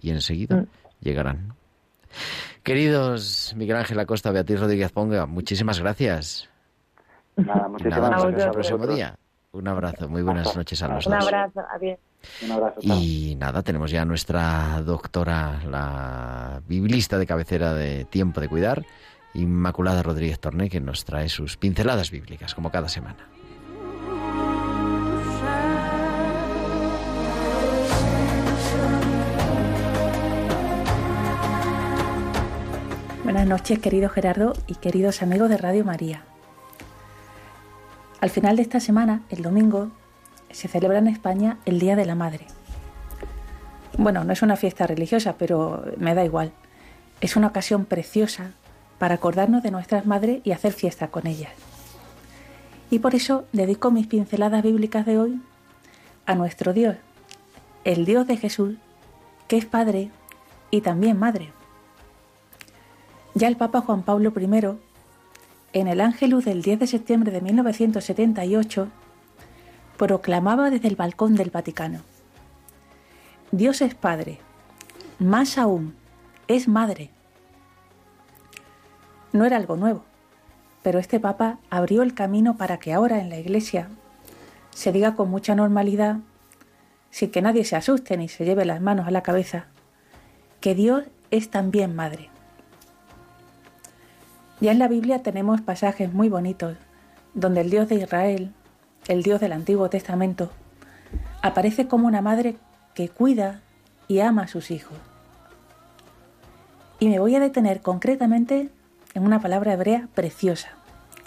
[0.00, 0.66] Y enseguida mm.
[1.00, 1.54] llegarán.
[2.62, 6.48] Queridos Miguel Ángel Acosta, Beatriz Rodríguez Ponga, muchísimas gracias.
[7.36, 8.44] Nada, muchísimas gracias.
[8.44, 9.16] el próximo día.
[9.52, 11.14] Un abrazo, muy buenas noches a los dos.
[11.14, 11.98] Un abrazo, adiós.
[12.80, 18.84] Y nada, tenemos ya nuestra doctora, la biblista de cabecera de Tiempo de Cuidar,
[19.34, 23.28] Inmaculada Rodríguez Torné, que nos trae sus pinceladas bíblicas, como cada semana.
[33.22, 36.24] Buenas noches, querido Gerardo y queridos amigos de Radio María.
[38.24, 39.90] Al final de esta semana, el domingo,
[40.50, 42.46] se celebra en España el Día de la Madre.
[43.98, 46.50] Bueno, no es una fiesta religiosa, pero me da igual.
[47.20, 48.52] Es una ocasión preciosa
[48.96, 51.52] para acordarnos de nuestras madres y hacer fiesta con ellas.
[52.90, 55.42] Y por eso dedico mis pinceladas bíblicas de hoy
[56.24, 56.96] a nuestro Dios,
[57.84, 58.76] el Dios de Jesús,
[59.48, 60.08] que es Padre
[60.70, 61.52] y también Madre.
[63.34, 64.78] Ya el Papa Juan Pablo I,
[65.74, 68.88] en el Ángelus del 10 de septiembre de 1978,
[69.98, 72.00] proclamaba desde el balcón del Vaticano.
[73.50, 74.38] Dios es Padre,
[75.18, 75.94] más aún,
[76.46, 77.10] es Madre.
[79.32, 80.04] No era algo nuevo,
[80.84, 83.88] pero este Papa abrió el camino para que ahora en la Iglesia
[84.70, 86.18] se diga con mucha normalidad,
[87.10, 89.66] sin que nadie se asuste ni se lleve las manos a la cabeza,
[90.60, 92.33] que Dios es también Madre.
[94.60, 96.76] Ya en la Biblia tenemos pasajes muy bonitos
[97.34, 98.52] donde el Dios de Israel
[99.08, 100.50] el Dios del Antiguo Testamento,
[101.42, 102.56] aparece como una madre
[102.94, 103.60] que cuida
[104.08, 104.96] y ama a sus hijos.
[107.00, 108.70] Y me voy a detener concretamente
[109.14, 110.70] en una palabra hebrea preciosa,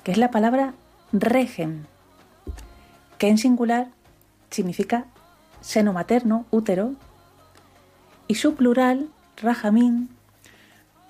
[0.03, 0.73] que es la palabra
[1.11, 1.85] regen,
[3.17, 3.87] que en singular
[4.49, 5.05] significa
[5.61, 6.93] seno materno, útero,
[8.27, 9.09] y su plural,
[9.41, 10.09] rajamín,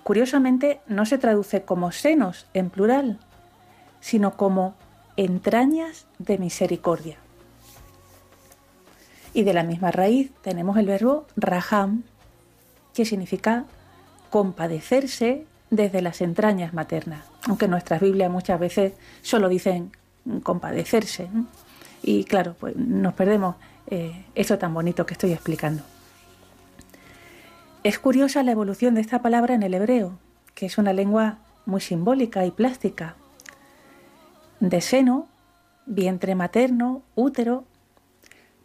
[0.08, 3.20] curiosamente no se traduce como senos en plural,
[4.00, 4.74] sino como
[5.18, 7.18] entrañas de misericordia.
[9.34, 12.04] Y de la misma raíz tenemos el verbo raham,
[12.94, 13.66] que significa
[14.30, 19.92] compadecerse desde las entrañas maternas, aunque nuestras Biblias muchas veces solo dicen
[20.42, 21.28] compadecerse.
[22.02, 25.84] Y claro, pues nos perdemos eh, eso tan bonito que estoy explicando.
[27.88, 30.20] Es curiosa la evolución de esta palabra en el hebreo,
[30.56, 33.16] que es una lengua muy simbólica y plástica,
[34.60, 35.30] de seno,
[35.86, 37.64] vientre materno, útero,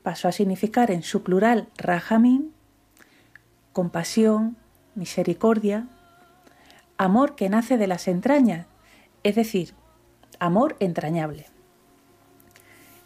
[0.03, 2.53] pasó a significar en su plural rajamín,
[3.73, 4.57] compasión,
[4.97, 5.87] misericordia,
[6.99, 8.67] amor que nace de las entrañas,
[9.23, 9.73] es decir,
[10.41, 11.47] amor entrañable.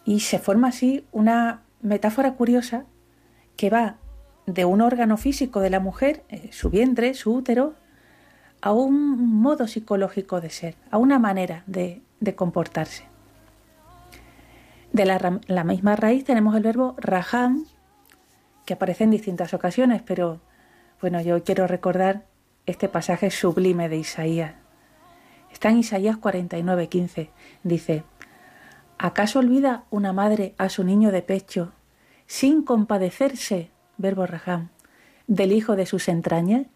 [0.07, 2.87] Y se forma así una metáfora curiosa
[3.59, 3.98] que va
[4.46, 7.75] de un órgano físico de la mujer, eh, su vientre, su útero,
[8.60, 13.04] a un modo psicológico de ser, a una manera de, de comportarse.
[14.92, 17.66] De la, misma raíz tenemos el verbo raham,
[18.64, 20.40] que aparece en distintas ocasiones, pero
[21.00, 22.25] bueno, yo quiero recordar
[22.64, 24.54] este pasaje sublime de Isaías.
[25.52, 27.31] Está en Isaías 49, 15.
[27.62, 28.04] Dice,
[28.98, 31.73] ¿acaso olvida una madre a su niño de pecho
[32.27, 34.69] sin compadecerse, verbo raham,
[35.27, 36.67] del hijo de sus entrañas?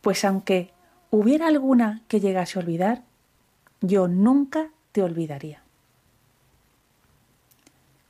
[0.00, 0.72] Pues aunque
[1.10, 3.02] hubiera alguna que llegase a olvidar,
[3.80, 5.62] yo nunca te olvidaría.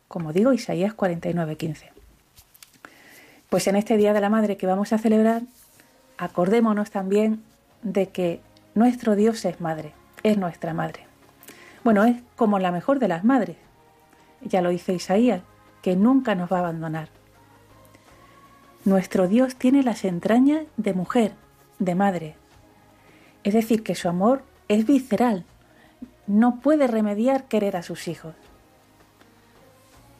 [0.08, 1.90] Como digo, Isaías 49:15.
[3.48, 5.42] Pues en este Día de la Madre que vamos a celebrar,
[6.18, 7.42] acordémonos también
[7.82, 8.40] de que
[8.74, 9.92] nuestro Dios es madre,
[10.22, 11.06] es nuestra madre.
[11.82, 13.56] Bueno, es como la mejor de las madres.
[14.42, 15.42] Ya lo dice Isaías,
[15.82, 17.08] que nunca nos va a abandonar.
[18.90, 21.34] Nuestro Dios tiene las entrañas de mujer,
[21.78, 22.34] de madre.
[23.44, 25.44] Es decir, que su amor es visceral,
[26.26, 28.34] no puede remediar querer a sus hijos.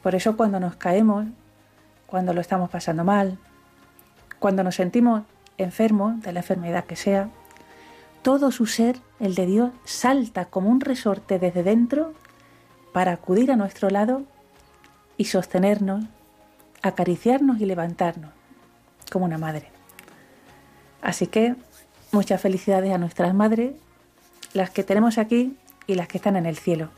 [0.01, 1.25] Por eso cuando nos caemos,
[2.07, 3.37] cuando lo estamos pasando mal,
[4.39, 5.23] cuando nos sentimos
[5.57, 7.29] enfermos de la enfermedad que sea,
[8.21, 12.13] todo su ser, el de Dios, salta como un resorte desde dentro
[12.93, 14.23] para acudir a nuestro lado
[15.17, 16.05] y sostenernos,
[16.81, 18.31] acariciarnos y levantarnos,
[19.11, 19.67] como una madre.
[21.01, 21.55] Así que
[22.11, 23.73] muchas felicidades a nuestras madres,
[24.53, 26.89] las que tenemos aquí y las que están en el cielo.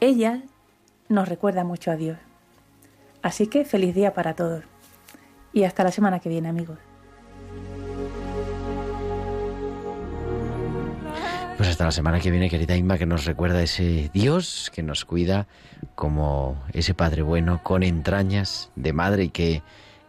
[0.00, 0.40] Ellas
[1.08, 2.18] nos recuerdan mucho a Dios.
[3.22, 4.64] Así que feliz día para todos.
[5.52, 6.78] Y hasta la semana que viene, amigos.
[11.56, 15.04] Pues hasta la semana que viene, querida Inma, que nos recuerda ese Dios que nos
[15.04, 15.46] cuida
[15.94, 19.62] como ese Padre bueno, con entrañas de madre y que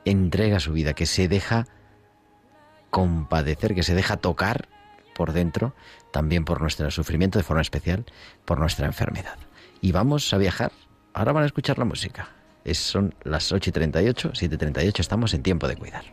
[0.06, 1.68] entrega su vida, que se deja
[2.90, 4.68] compadecer, que se deja tocar
[5.16, 5.74] por dentro,
[6.12, 8.06] también por nuestro sufrimiento, de forma especial,
[8.46, 9.38] por nuestra enfermedad.
[9.82, 10.72] Y vamos a viajar.
[11.14, 12.30] Ahora van a escuchar la música.
[12.64, 16.04] Es, son las 8 y 38, 7 y 38, estamos en tiempo de cuidar.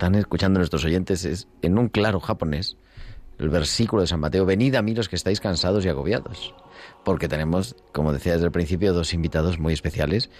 [0.00, 2.78] Están escuchando nuestros oyentes es en un claro japonés
[3.38, 6.54] el versículo de San Mateo, venid a mí los que estáis cansados y agobiados,
[7.04, 10.30] porque tenemos, como decía desde el principio, dos invitados muy especiales.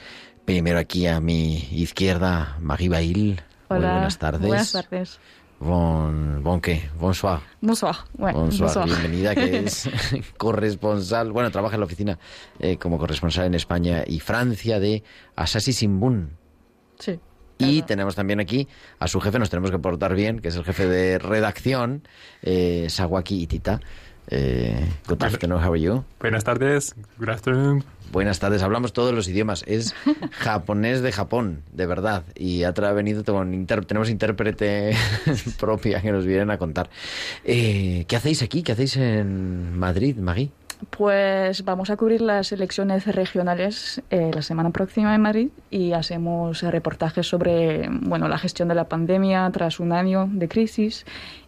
[0.47, 3.43] Primero aquí a mi izquierda, Marie Bail.
[3.69, 4.47] Hola, muy buenas tardes.
[4.47, 5.21] Buenas tardes.
[5.59, 6.89] Bon, bon qué?
[6.99, 7.41] Bonsoir.
[7.61, 7.97] Bonsoir.
[8.15, 8.87] Bueno, bonsoir.
[8.87, 9.91] Bienvenida, que es
[10.39, 12.19] corresponsal, bueno, trabaja en la oficina
[12.59, 15.03] eh, como corresponsal en España y Francia de
[15.37, 16.39] Asahi Simbun.
[16.99, 17.21] Sí.
[17.61, 20.65] Y tenemos también aquí a su jefe, nos tenemos que portar bien, que es el
[20.65, 22.03] jefe de redacción,
[22.43, 23.81] eh, Sawaki Itita.
[24.33, 26.05] Eh, good afternoon, how are you?
[26.21, 27.85] Buenas tardes, good afternoon.
[28.13, 29.65] Buenas tardes, hablamos todos los idiomas.
[29.67, 29.95] Es
[30.33, 32.25] japonés de Japón, de verdad.
[32.35, 34.97] Y ha venido con tenemos intérprete
[35.61, 36.91] propia que nos vienen a contar.
[37.45, 38.63] Eh, ¿Qué hacéis aquí?
[38.63, 40.51] ¿Qué hacéis en Madrid, Magui?
[40.89, 46.63] Pues vamos a cubrir las elecciones regionales eh, la semana próxima en Madrid y hacemos
[46.63, 51.05] reportajes sobre bueno, la gestión de la pandemia tras un año de crisis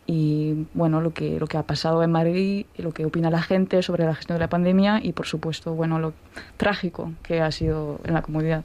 [0.06, 3.82] y bueno, lo que, lo que ha pasado en Madrid, lo que opina la gente
[3.82, 6.12] sobre la gestión de la pandemia y por supuesto bueno, lo
[6.58, 8.64] trágico que ha sido en la comunidad.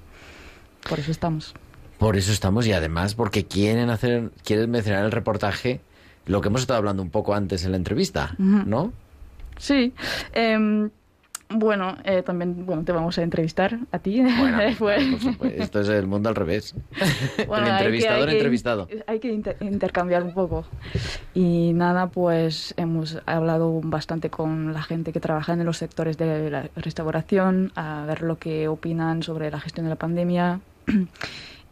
[0.89, 1.53] Por eso estamos.
[1.97, 5.79] Por eso estamos y además porque quieren hacer quieren mencionar el reportaje
[6.25, 8.91] lo que hemos estado hablando un poco antes en la entrevista, ¿no?
[9.57, 9.93] Sí.
[10.33, 10.89] Em,
[11.49, 14.21] bueno, eh, también bueno, te vamos a entrevistar a ti.
[15.55, 16.75] Esto es el mundo al revés.
[17.37, 18.87] el entrevistador entrevistado.
[19.07, 19.31] Hay que
[19.61, 20.65] intercambiar un poco.
[21.33, 26.49] Y nada, pues hemos hablado bastante con la gente que trabaja en los sectores de
[26.49, 30.59] la restauración, a ver lo que opinan sobre la gestión de la pandemia.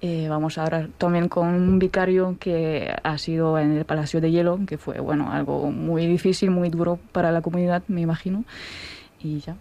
[0.08, 4.60] Eh, vamos ahora también con un vicario que ha sido en el Palacio de Hielo,
[4.68, 8.46] que fue bueno algo muy difícil, muy duro para la comunidad, me imagino.
[9.20, 9.56] Y ya.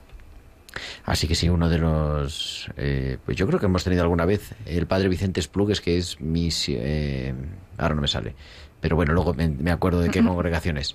[1.06, 2.68] Así que sí, uno de los...
[2.76, 6.20] Eh, pues yo creo que hemos tenido alguna vez el padre Vicente Esplugues, que es
[6.20, 6.50] mi...
[6.68, 7.32] Eh,
[7.78, 8.34] ahora no me sale.
[8.82, 10.94] Pero bueno, luego me, acuerdo de qué congregaciones.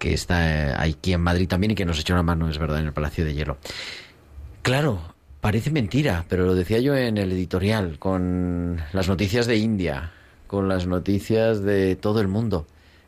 [0.00, 2.86] Que está aquí en Madrid también y que nos echó una mano, es verdad, en
[2.86, 3.56] el Palacio de Hielo.
[4.62, 5.09] Claro,
[5.40, 10.12] Parece mentira, pero lo decía yo en el editorial, con las noticias de India,
[10.46, 12.66] con las noticias de todo el mundo.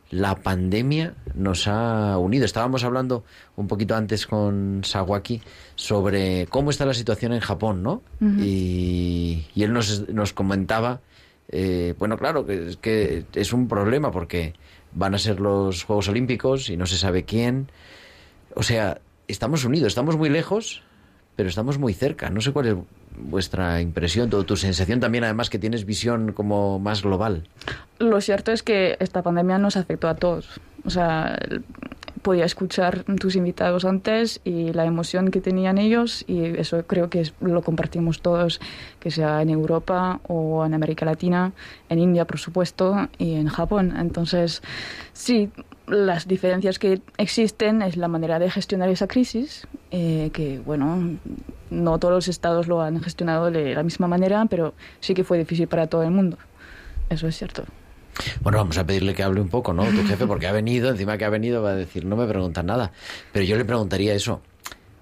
[0.09, 2.45] La pandemia nos ha unido.
[2.45, 3.23] Estábamos hablando
[3.55, 5.41] un poquito antes con Sawaki
[5.75, 8.01] sobre cómo está la situación en Japón, ¿no?
[8.19, 11.01] y, él nos, nos comentaba,
[11.49, 14.53] eh, bueno, claro, que, que es un problema porque
[14.91, 17.69] van a ser los Juegos Olímpicos y no se sabe quién.
[18.55, 20.81] O sea, estamos unidos, estamos muy lejos,
[21.35, 22.29] pero estamos muy cerca.
[22.29, 22.75] No sé cuál es
[23.17, 27.47] vuestra impresión, tu, tu sensación también, además que tienes visión como más global.
[27.99, 30.59] Lo cierto es que esta pandemia nos afectó a todos.
[30.85, 31.37] O sea,
[32.23, 37.31] podía escuchar tus invitados antes y la emoción que tenían ellos y eso creo que
[37.41, 38.59] lo compartimos todos,
[38.99, 41.51] que sea en Europa o en América Latina,
[41.89, 43.93] en India por supuesto y en Japón.
[43.97, 44.63] Entonces,
[45.11, 45.51] sí,
[45.87, 51.17] las diferencias que existen es la manera de gestionar esa crisis, eh, que bueno,
[51.69, 55.37] no todos los estados lo han gestionado de la misma manera, pero sí que fue
[55.37, 56.37] difícil para todo el mundo.
[57.09, 57.65] Eso es cierto.
[58.41, 59.83] Bueno, vamos a pedirle que hable un poco, ¿no?
[59.85, 62.67] Tu jefe, porque ha venido, encima que ha venido, va a decir, no me preguntan
[62.67, 62.91] nada.
[63.31, 64.41] Pero yo le preguntaría eso.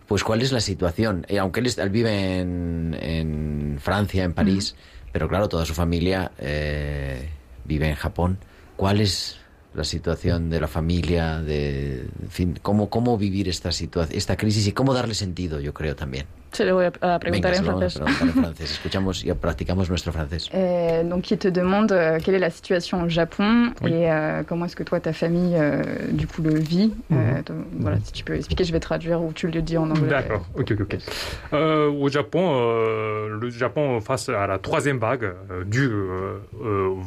[0.07, 1.25] Pues, ¿cuál es la situación?
[1.29, 4.75] Eh, aunque él, vive en, Francia, en París,
[5.11, 7.29] pero claro, toda su familia eh,
[7.65, 8.37] vive en Japón.
[8.77, 9.39] ¿Cuál es
[9.73, 14.71] la situación de la familia, de fin, cómo, cómo vivir esta situación, esta crisis y
[14.73, 16.25] cómo darle sentido, yo creo también.
[16.51, 18.01] Se le voy a, preguntar en francés.
[18.21, 18.71] en francés.
[18.71, 20.49] Escuchamos y practicamos nuestro francés.
[20.51, 24.65] Eh, donc, il te demande euh, quelle est la situation au Japon et euh, comment
[24.65, 26.93] est-ce que toi, ta famille, euh, du coup, le vit.
[27.13, 27.41] Euh,
[27.79, 30.09] voilà, si tu peux expliquer, je vais traduire ou tu le dis en anglais.
[30.09, 30.97] D'accord, ok, ok.
[31.53, 35.33] Euh, au Japon, euh, le Japon face à la troisième vague
[35.65, 35.89] du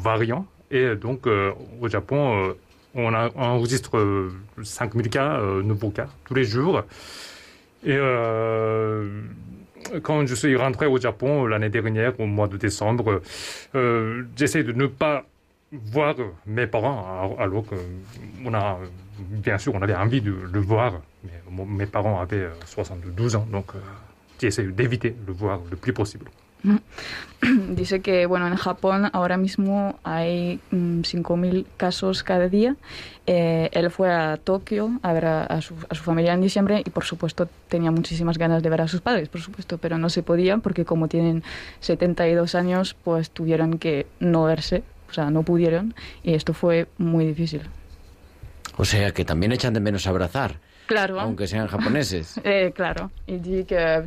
[0.01, 1.51] variant et donc, euh,
[1.81, 2.53] au Japon, euh,
[2.95, 4.29] on, enregistre
[4.63, 6.83] 5000 euh, cas, nouveaux cas, tous les jours.
[7.85, 7.97] Et
[10.01, 13.21] quand je suis rentré au Japon l'année dernière, au mois de décembre,
[14.35, 15.23] j'essaie de ne pas
[15.71, 16.15] voir
[16.47, 17.75] mes parents, alors que
[18.43, 18.79] on a,
[19.19, 23.73] bien sûr, on avait envie de le voir, mais mes parents avaient 72 ans, donc
[24.41, 26.25] j'essaie d'éviter de le voir le plus possible.
[27.69, 32.75] Dice que bueno en Japón ahora mismo hay 5.000 mm, casos cada día.
[33.27, 37.47] Eh, él fue a Tokio a ver a, su, familia en diciembre y por supuesto
[37.67, 40.85] tenía muchísimas ganas de ver a sus padres, por supuesto, pero no se podía porque
[40.85, 41.43] como tienen
[41.79, 47.25] 72 años, pues tuvieron que no verse, o sea, no pudieron y esto fue muy
[47.25, 47.61] difícil.
[48.77, 50.59] O sea, que también echan de menos abrazar.
[50.87, 51.19] Claro.
[51.19, 52.39] Aunque sean japoneses.
[52.43, 53.11] eh, claro.
[53.25, 54.03] Y dice que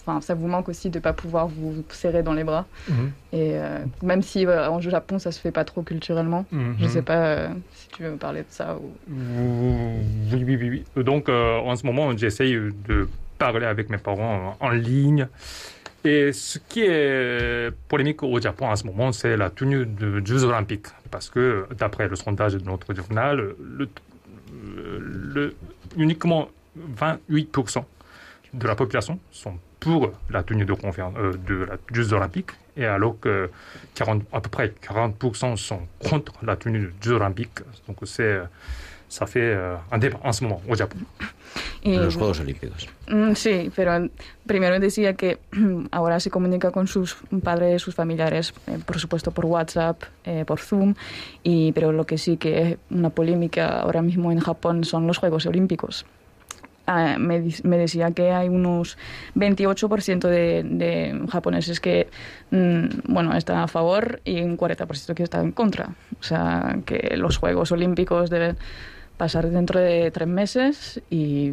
[0.00, 2.66] enfin, ça vous manque aussi de ne pas pouvoir vous serrer dans les bras.
[2.88, 3.12] Mhm.
[3.32, 6.46] Et euh, même si euh, en Japon, ça se fait pas trop culturellement.
[6.52, 6.88] Je ne mhm.
[6.88, 8.76] sais pas euh, si tu veux me parler de ça.
[8.76, 8.92] Ou...
[10.32, 11.04] Oui, oui, oui, oui.
[11.04, 13.08] Donc, en ce moment, j'essaye de
[13.38, 15.28] parler avec mes parents en ligne.
[16.04, 20.44] Et ce qui est polémique au Japon en ce moment, c'est la tenue de Jeux
[20.44, 20.86] olympiques.
[21.10, 23.88] Parce que, d'après le sondage de notre journal, le,
[25.00, 25.54] le,
[25.96, 26.48] uniquement
[26.98, 27.84] 28%
[28.58, 33.18] de la population sont pour la tenue de, euh, de la Jeux olympiques, et alors
[33.20, 33.50] que
[33.94, 37.60] 40, à peu près 40% sont contre la tenue de Jeux olympiques.
[37.86, 38.40] Donc c'est,
[39.08, 40.98] ça fait euh, un débat en ce moment au Japon.
[41.82, 42.88] Y, los Juegos Olímpicos.
[43.08, 44.08] Mm, sí, pero
[44.46, 45.38] primero decía que
[45.92, 50.58] ahora se comunica con sus padres, sus familiares, eh, por supuesto por WhatsApp, eh, por
[50.58, 50.94] Zoom,
[51.42, 55.18] y, pero lo que sí que es una polémica ahora mismo en Japón son los
[55.18, 56.04] Juegos Olímpicos.
[56.90, 57.42] Ah, me,
[57.76, 58.96] decía que hay unos
[59.34, 62.08] 28% de, de, japoneses que,
[62.50, 65.90] mm, bueno, están a favor y un 40% que están en contra.
[66.18, 68.56] O sea, que los Juegos Olímpicos deben
[69.18, 71.52] pasar dentro de tres meses y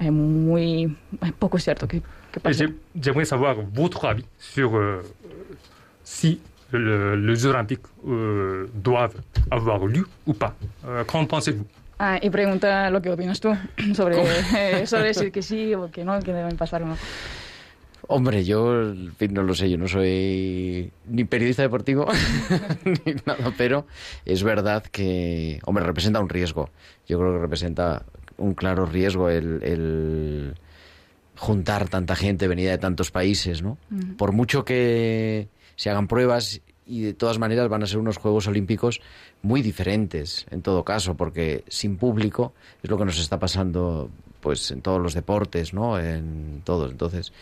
[0.00, 0.96] es muy
[1.38, 2.02] poco cierto que,
[2.32, 2.74] que pase.
[3.00, 5.00] J'aimerais savoir votre avis sur euh,
[6.02, 6.40] si
[6.72, 10.56] le, les Jeux Olympiques euh, doivent avoir lieu ou pas.
[10.86, 11.66] Euh, Qu'en pensez-vous
[12.04, 13.56] Ah, y pregunta lo que opinas tú
[13.94, 14.16] sobre,
[14.56, 16.96] eh, sobre si que sí o que no, que deben pasar o no.
[18.08, 18.92] Hombre, yo
[19.30, 22.08] no lo sé, yo no soy ni periodista deportivo
[22.84, 23.86] ni nada, pero
[24.24, 26.70] es verdad que, hombre, representa un riesgo.
[27.06, 28.04] Yo creo que representa
[28.36, 30.56] un claro riesgo el,
[31.36, 33.78] juntar tanta gente venida de tantos países, ¿no?
[34.18, 35.46] Por mucho que
[35.76, 39.00] se hagan pruebas y de todas maneras van a ser unos Juegos Olímpicos
[39.42, 42.52] muy diferentes en todo caso, porque sin público
[42.82, 44.10] es lo que nos está pasando
[44.40, 45.98] pues en todos los deportes, ¿no?
[45.98, 46.90] En todos.
[46.90, 47.32] Entonces,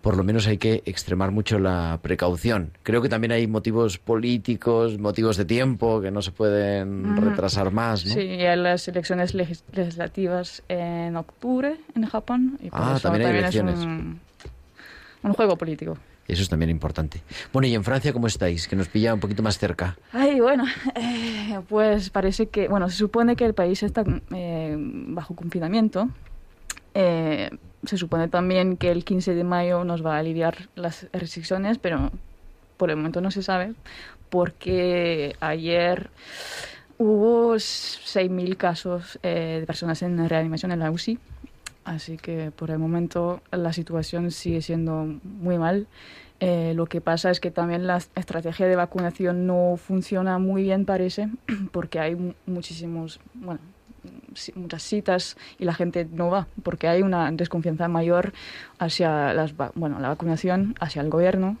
[0.00, 2.72] por lo menos hay que extremar mucho la precaución.
[2.82, 8.06] Creo que también hay motivos políticos, motivos de tiempo que no se pueden retrasar más,
[8.06, 8.14] ¿no?
[8.14, 13.38] Sí, hay las elecciones legislativas en octubre en Japón y por ah, eso también, hay
[13.38, 13.78] elecciones.
[13.78, 14.20] Es un,
[15.22, 15.98] un juego político.
[16.30, 17.22] Eso es también importante.
[17.52, 18.68] Bueno, ¿y en Francia cómo estáis?
[18.68, 19.96] Que nos pilla un poquito más cerca.
[20.12, 20.64] Ay, bueno,
[20.94, 26.08] eh, pues parece que, bueno, se supone que el país está eh, bajo confinamiento.
[26.94, 27.50] Eh,
[27.84, 32.12] se supone también que el 15 de mayo nos va a aliviar las restricciones, pero
[32.76, 33.74] por el momento no se sabe,
[34.28, 36.10] porque ayer
[36.98, 41.18] hubo 6.000 casos de personas en reanimación en la UCI.
[41.90, 45.88] Así que por el momento la situación sigue siendo muy mal.
[46.38, 50.84] Eh, lo que pasa es que también la estrategia de vacunación no funciona muy bien,
[50.84, 51.30] parece,
[51.72, 52.16] porque hay
[52.46, 53.60] muchísimos, bueno,
[54.54, 58.32] muchas citas y la gente no va porque hay una desconfianza mayor
[58.78, 61.56] hacia las, bueno, la vacunación, hacia el gobierno.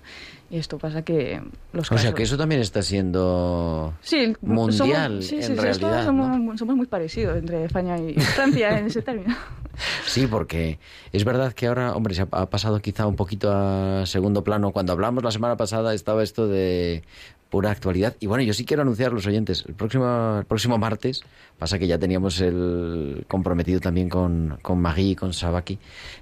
[0.50, 1.40] Y esto pasa que
[1.72, 6.04] los O sea, que eso también está siendo sí, mundial sí, en realidad.
[6.04, 9.36] Somos, somos, muy parecidos entre España y Francia en ese término.
[10.04, 10.78] Sí, porque
[11.10, 14.72] es verdad que ahora, hombre, se ha pasado quizá un poquito a segundo plano.
[14.72, 17.02] Cuando hablamos la semana pasada estaba esto de
[17.50, 18.16] pura actualidad.
[18.20, 21.22] Y bueno, yo sí quiero anunciar a los oyentes, el próximo, el próximo martes,
[21.58, 25.78] pasa que ya teníamos el comprometido también con, con Magui y con Sabaki,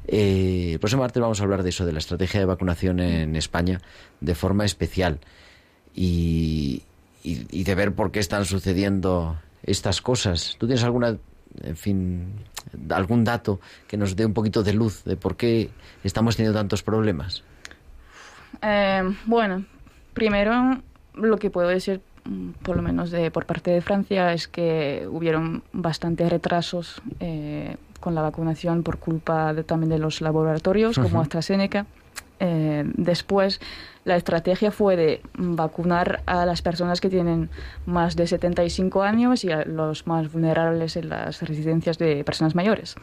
[0.06, 3.36] eh, el próximo martes vamos a hablar de eso, de la estrategia de vacunación en
[3.36, 3.80] España
[4.20, 5.20] de forma especial
[5.94, 6.82] y,
[7.22, 10.56] y, de ver por qué están sucediendo estas cosas.
[10.58, 11.18] ¿Tú tienes alguna,
[11.62, 12.32] en fin,
[12.88, 15.68] algún dato que nos dé un poquito de luz de por qué
[16.04, 17.42] estamos teniendo tantos problemas?
[18.62, 19.64] Eh, bueno,
[20.14, 20.82] primero
[21.18, 25.06] lo que puedo decir, mm, por lo menos de, por parte de Francia, es que
[25.10, 31.86] hubieron bastantes retrasos eh, con la vacunación por culpa también de los laboratorios como AstraZeneca.
[32.40, 33.60] Eh, después,
[34.04, 37.50] la estrategia fue de vacunar a las personas que tienen
[37.84, 42.94] más de 75 años y a los más vulnerables en las residencias de personas mayores.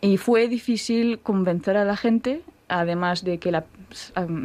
[0.00, 3.64] Y fue difícil convencer a la gente además de que la,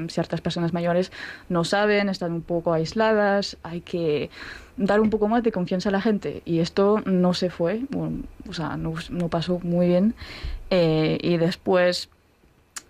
[0.08, 1.12] ciertas personas mayores
[1.48, 4.30] no saben, están un poco aisladas, hay que
[4.78, 6.42] dar un poco más de confianza a la gente.
[6.46, 7.82] Y esto no se fue,
[8.48, 8.94] o sea, no,
[9.30, 10.16] pasó muy bien.
[10.70, 12.10] Eh, y después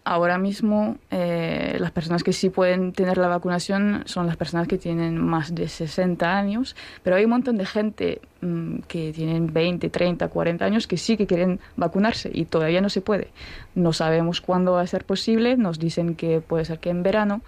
[0.10, 4.80] ahora mismo eh, las personas que sí pueden tener la vacunación son las personas que
[4.80, 9.88] tienen más de 60 años, pero hay un montón de gente mm, que tienen 20,
[9.88, 13.28] 30, 40 años que sí que quieren vacunarse y todavía no se puede.
[13.76, 17.42] No sabemos cuándo va a ser posible, nos dicen que puede ser que en verano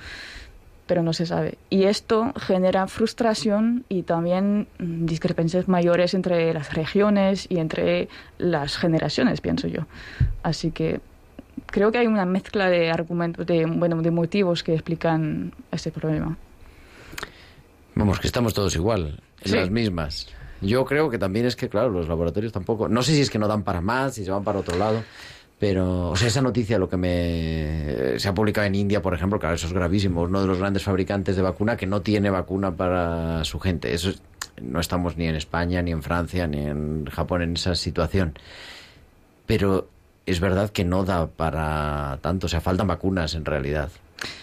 [0.86, 1.58] pero no se sabe.
[1.70, 8.78] Y esto genera frustración y también mm, discrepancias mayores entre las regiones y entre las
[8.78, 9.88] generaciones, pienso yo.
[10.44, 11.00] Así que
[11.72, 16.38] creo que hay una mezcla de argumentos, de, bueno, de motivos que explican este problema.
[17.96, 20.28] Vamos, que estamos todos igual, en las mismas.
[20.62, 22.88] Yo creo que también es que, claro, los laboratorios tampoco.
[22.88, 25.04] No sé si es que no dan para más, si se van para otro lado,
[25.60, 28.20] pero, o sea, esa noticia, lo que me.
[28.20, 30.22] Se ha publicado en India, por ejemplo, claro, eso es gravísimo.
[30.22, 33.94] Uno de los grandes fabricantes de vacuna que no tiene vacuna para su gente.
[33.94, 34.12] Eso
[34.62, 38.34] no estamos ni en España, ni en Francia, ni en Japón en esa situación.
[39.46, 39.90] Pero
[40.26, 43.90] es verdad que no da para tanto, o sea, faltan vacunas en realidad.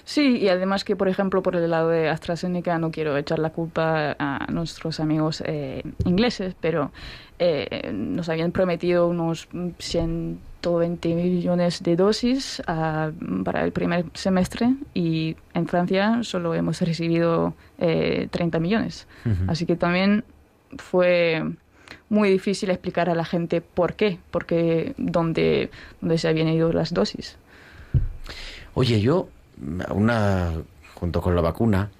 [0.04, 3.50] Sí, y además que, por ejemplo, por el lado de AstraZeneca, no quiero echar la
[3.50, 6.90] culpa a nuestros amigos eh, ingleses, pero
[7.38, 9.48] eh, nos habían prometido unos
[9.78, 13.12] 120 millones de dosis ah,
[13.44, 17.86] para el primer semestre y en Francia solo hemos recibido 30
[18.40, 19.06] eh, millones.
[19.46, 20.24] Así que también
[20.78, 21.44] fue
[22.08, 26.94] muy difícil explicar a la gente por qué, porque dónde, dónde se habían ido las
[26.94, 27.36] dosis.
[28.74, 29.28] Oye, yo,
[29.90, 30.52] una,
[30.94, 31.90] junto con la vacuna,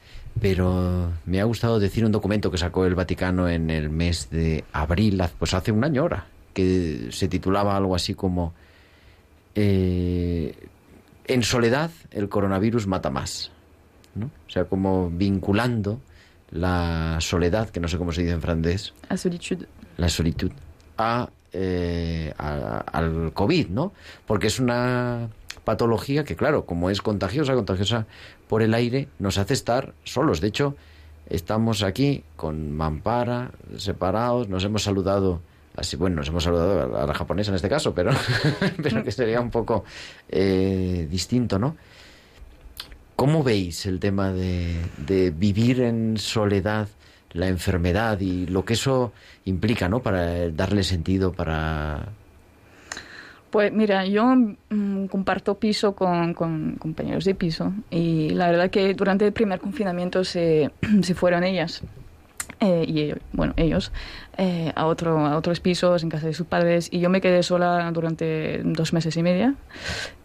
[0.40, 4.64] pero me ha gustado decir un documento que sacó el Vaticano en el mes de
[4.72, 8.54] abril, pues hace un año ahora, que se titulaba algo así como
[9.54, 10.54] eh,
[11.26, 13.50] En soledad el coronavirus mata más.
[14.14, 14.26] ¿no?
[14.26, 16.00] O sea, como vinculando
[16.50, 18.94] la soledad, que no sé cómo se dice en francés.
[19.11, 19.66] La solitud
[19.99, 20.51] la solitud
[21.53, 23.92] eh, a, al COVID, ¿no?
[24.26, 25.28] Porque es una
[25.64, 28.07] patología que, claro, como es contagiosa, contagiosa
[28.49, 30.40] por el aire, nos hace estar solos.
[30.40, 30.76] De hecho,
[31.28, 35.40] estamos aquí con Mampara, separados, nos hemos saludado
[35.76, 38.12] así, bueno, nos hemos saludado a la japonesa en este caso, pero,
[38.82, 39.84] pero que sería un poco
[40.28, 41.76] eh, distinto, ¿no?
[43.14, 46.88] ¿Cómo veis el tema de, de vivir en soledad
[47.33, 49.12] la enfermedad y lo que eso
[49.45, 50.01] implica, ¿no?
[50.01, 52.09] Para darle sentido, para...
[53.51, 59.26] Pues mira, yo mm, comparto piso con, compañeros de piso y la verdad que durante
[59.26, 60.70] el primer confinamiento se,
[61.03, 61.83] se fueron ellas
[62.61, 63.92] eh, y bueno, ellos
[64.36, 66.88] eh, a, otro, a otros pisos en casa de sus padres.
[66.90, 69.54] Y yo me quedé sola durante dos meses y media.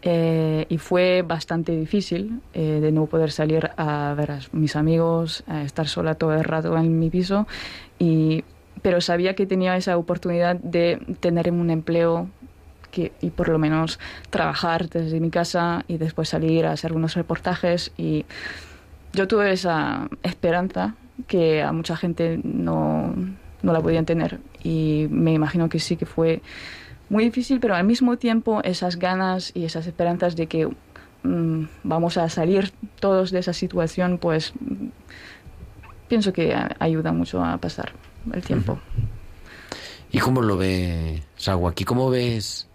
[0.02, 5.64] Eh, y fue bastante difícil de no poder salir a ver a mis amigos, a
[5.64, 7.48] estar sola todo el rato en mi piso.
[8.00, 8.44] Y,
[8.82, 12.30] pero sabía que tenía esa oportunidad de tener un empleo
[12.92, 17.16] que, y por lo menos trabajar desde mi casa y después salir a hacer unos
[17.16, 17.92] reportajes.
[17.98, 18.26] Y
[19.14, 20.96] yo tuve esa esperanza
[21.28, 23.14] que a mucha gente no,
[23.62, 24.40] no la podían tener.
[24.64, 26.42] Y me imagino que sí que fue
[27.10, 30.68] muy difícil, pero al mismo tiempo esas ganas y esas esperanzas de que
[31.24, 34.54] mm, vamos a salir todos de esa situación, pues
[36.08, 37.92] pienso que ayuda mucho a pasar
[38.34, 38.80] el tiempo.
[40.12, 41.86] ¿Y cómo lo ve Sawaki?
[41.86, 42.68] ¿Cómo ves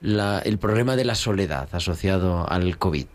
[0.00, 3.06] la, el problema de la soledad asociado al COVID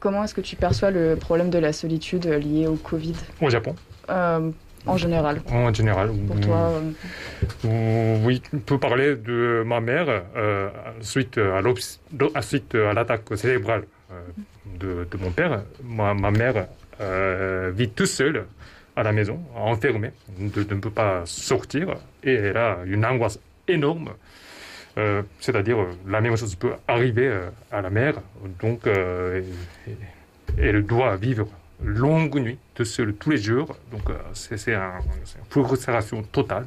[0.00, 3.74] Comment est-ce que tu perçois le problème de la solitude lié au Covid Au Japon
[4.10, 4.50] euh,
[4.86, 5.40] En général.
[5.50, 6.10] En général.
[6.26, 6.72] Pour toi
[7.64, 8.18] euh...
[8.24, 10.68] Oui, on peut parler de ma mère euh,
[11.00, 11.60] suite à
[12.92, 13.84] l'attaque cérébrale
[14.78, 15.62] de, de, mon père.
[15.84, 16.66] Ma, ma mère
[17.72, 18.46] vit tout seule
[18.96, 21.94] à la maison, enfermée, ne, ne peut pas sortir
[22.24, 23.38] et elle a une angoisse
[23.68, 24.10] énorme.
[25.38, 27.32] C'est-à-dire la même chose peut arriver
[27.70, 28.16] à la mère,
[28.60, 28.86] donc
[30.58, 31.46] elle doit vivre
[31.82, 34.02] longue nuit, tout seul, tous les jours, donc
[34.34, 35.00] c'est un,
[35.56, 36.64] une frustración total.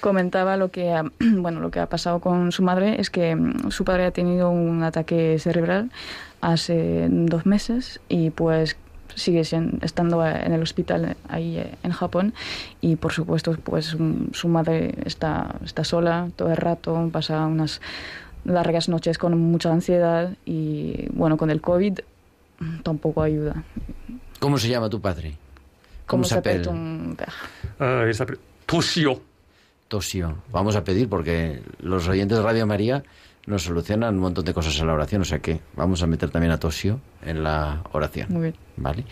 [0.00, 3.70] Comentaba lo que, ha, bueno, lo que ha pasado con su madre es que mm,
[3.70, 5.90] su padre ha tenido un ataque cerebral
[6.40, 8.76] hace dos meses y pues
[9.14, 12.34] sigue estando en el hospital ahí eh, en Japón
[12.82, 13.96] y por supuesto pues
[14.32, 17.80] su madre está, está sola todo el rato, pasa unas
[18.44, 22.00] largas noches con mucha ansiedad y bueno, con el COVID
[22.82, 23.64] tampoco ayuda.
[24.38, 25.36] ¿Cómo se llama tu padre?
[26.06, 29.20] ¿Cómo, se s'appelle uh, Toshio.
[29.88, 30.36] Toshio.
[30.52, 33.02] Vamos a pedir porque los oyentes de Radio María
[33.46, 36.30] nos solucionan un montón de cosas en la oración, o sea que vamos a meter
[36.30, 38.28] también a Toshio en la oración.
[38.30, 38.54] Muy bien.
[38.76, 39.04] Vale.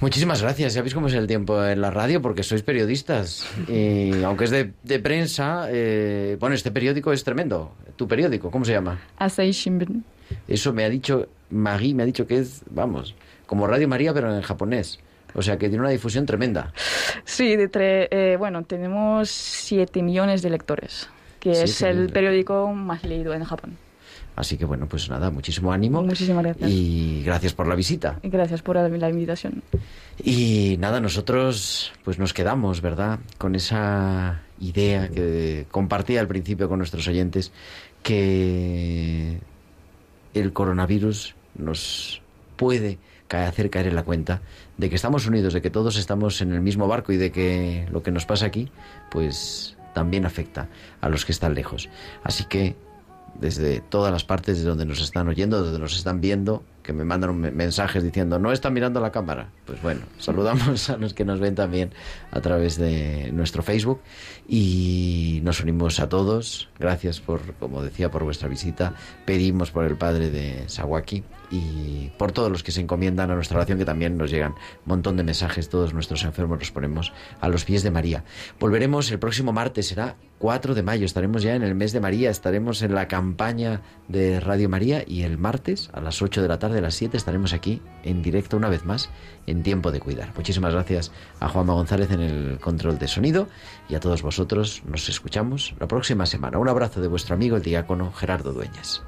[0.00, 0.72] Muchísimas gracias.
[0.72, 3.46] Ya veis cómo es el tiempo en la radio, porque sois periodistas.
[3.68, 7.72] Y aunque es de, de prensa, eh, bueno, este periódico es tremendo.
[7.96, 8.98] ¿Tu periódico cómo se llama?
[9.18, 10.04] Asahi Shimbun.
[10.48, 13.14] Eso me ha dicho, Magui me ha dicho que es, vamos,
[13.46, 15.00] como Radio María, pero en japonés.
[15.34, 16.72] O sea que tiene una difusión tremenda.
[17.24, 21.08] Sí, de tre eh, bueno, tenemos 7 millones de lectores
[21.40, 23.76] que es el periódico más leído en Japón.
[24.36, 26.02] Así que bueno, pues nada, muchísimo ánimo.
[26.02, 26.70] Muchísimas gracias.
[26.70, 28.20] Y gracias por la visita.
[28.22, 29.62] Y gracias por la invitación.
[30.22, 33.18] Y nada, nosotros pues nos quedamos, ¿verdad?
[33.38, 37.52] Con esa idea que compartí al principio con nuestros oyentes,
[38.02, 39.38] que
[40.34, 42.22] el coronavirus nos
[42.56, 44.42] puede hacer caer en la cuenta
[44.76, 47.86] de que estamos unidos, de que todos estamos en el mismo barco y de que
[47.92, 48.70] lo que nos pasa aquí,
[49.10, 50.68] pues también afecta
[51.00, 51.88] a los que están lejos.
[52.24, 52.74] Así que
[53.40, 57.04] desde todas las partes de donde nos están oyendo, donde nos están viendo, que me
[57.04, 59.50] mandan mensajes diciendo no están mirando la cámara.
[59.66, 61.92] Pues bueno, saludamos a los que nos ven también
[62.30, 64.00] a través de nuestro Facebook
[64.48, 66.68] y nos unimos a todos.
[66.78, 68.94] Gracias por, como decía, por vuestra visita.
[69.24, 73.58] Pedimos por el padre de Sawaki y por todos los que se encomiendan a nuestra
[73.58, 75.68] oración, que también nos llegan un montón de mensajes.
[75.68, 78.24] Todos nuestros enfermos los ponemos a los pies de María.
[78.58, 81.04] Volveremos el próximo martes, será 4 de mayo.
[81.04, 85.22] Estaremos ya en el mes de María, estaremos en la campaña de Radio María y
[85.22, 88.56] el martes a las 8 de la tarde, a las 7, estaremos aquí en directo
[88.56, 89.10] una vez más
[89.46, 90.32] en Tiempo de Cuidar.
[90.36, 93.48] Muchísimas gracias a Juanma González en el control de sonido
[93.88, 94.82] y a todos vosotros.
[94.86, 96.58] Nos escuchamos la próxima semana.
[96.58, 99.02] Un abrazo de vuestro amigo el diácono Gerardo Dueñas.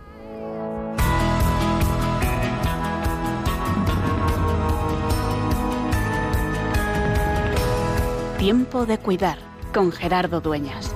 [8.39, 9.39] Tiempo de Cuidar
[9.73, 10.93] con Gerardo Dueñas.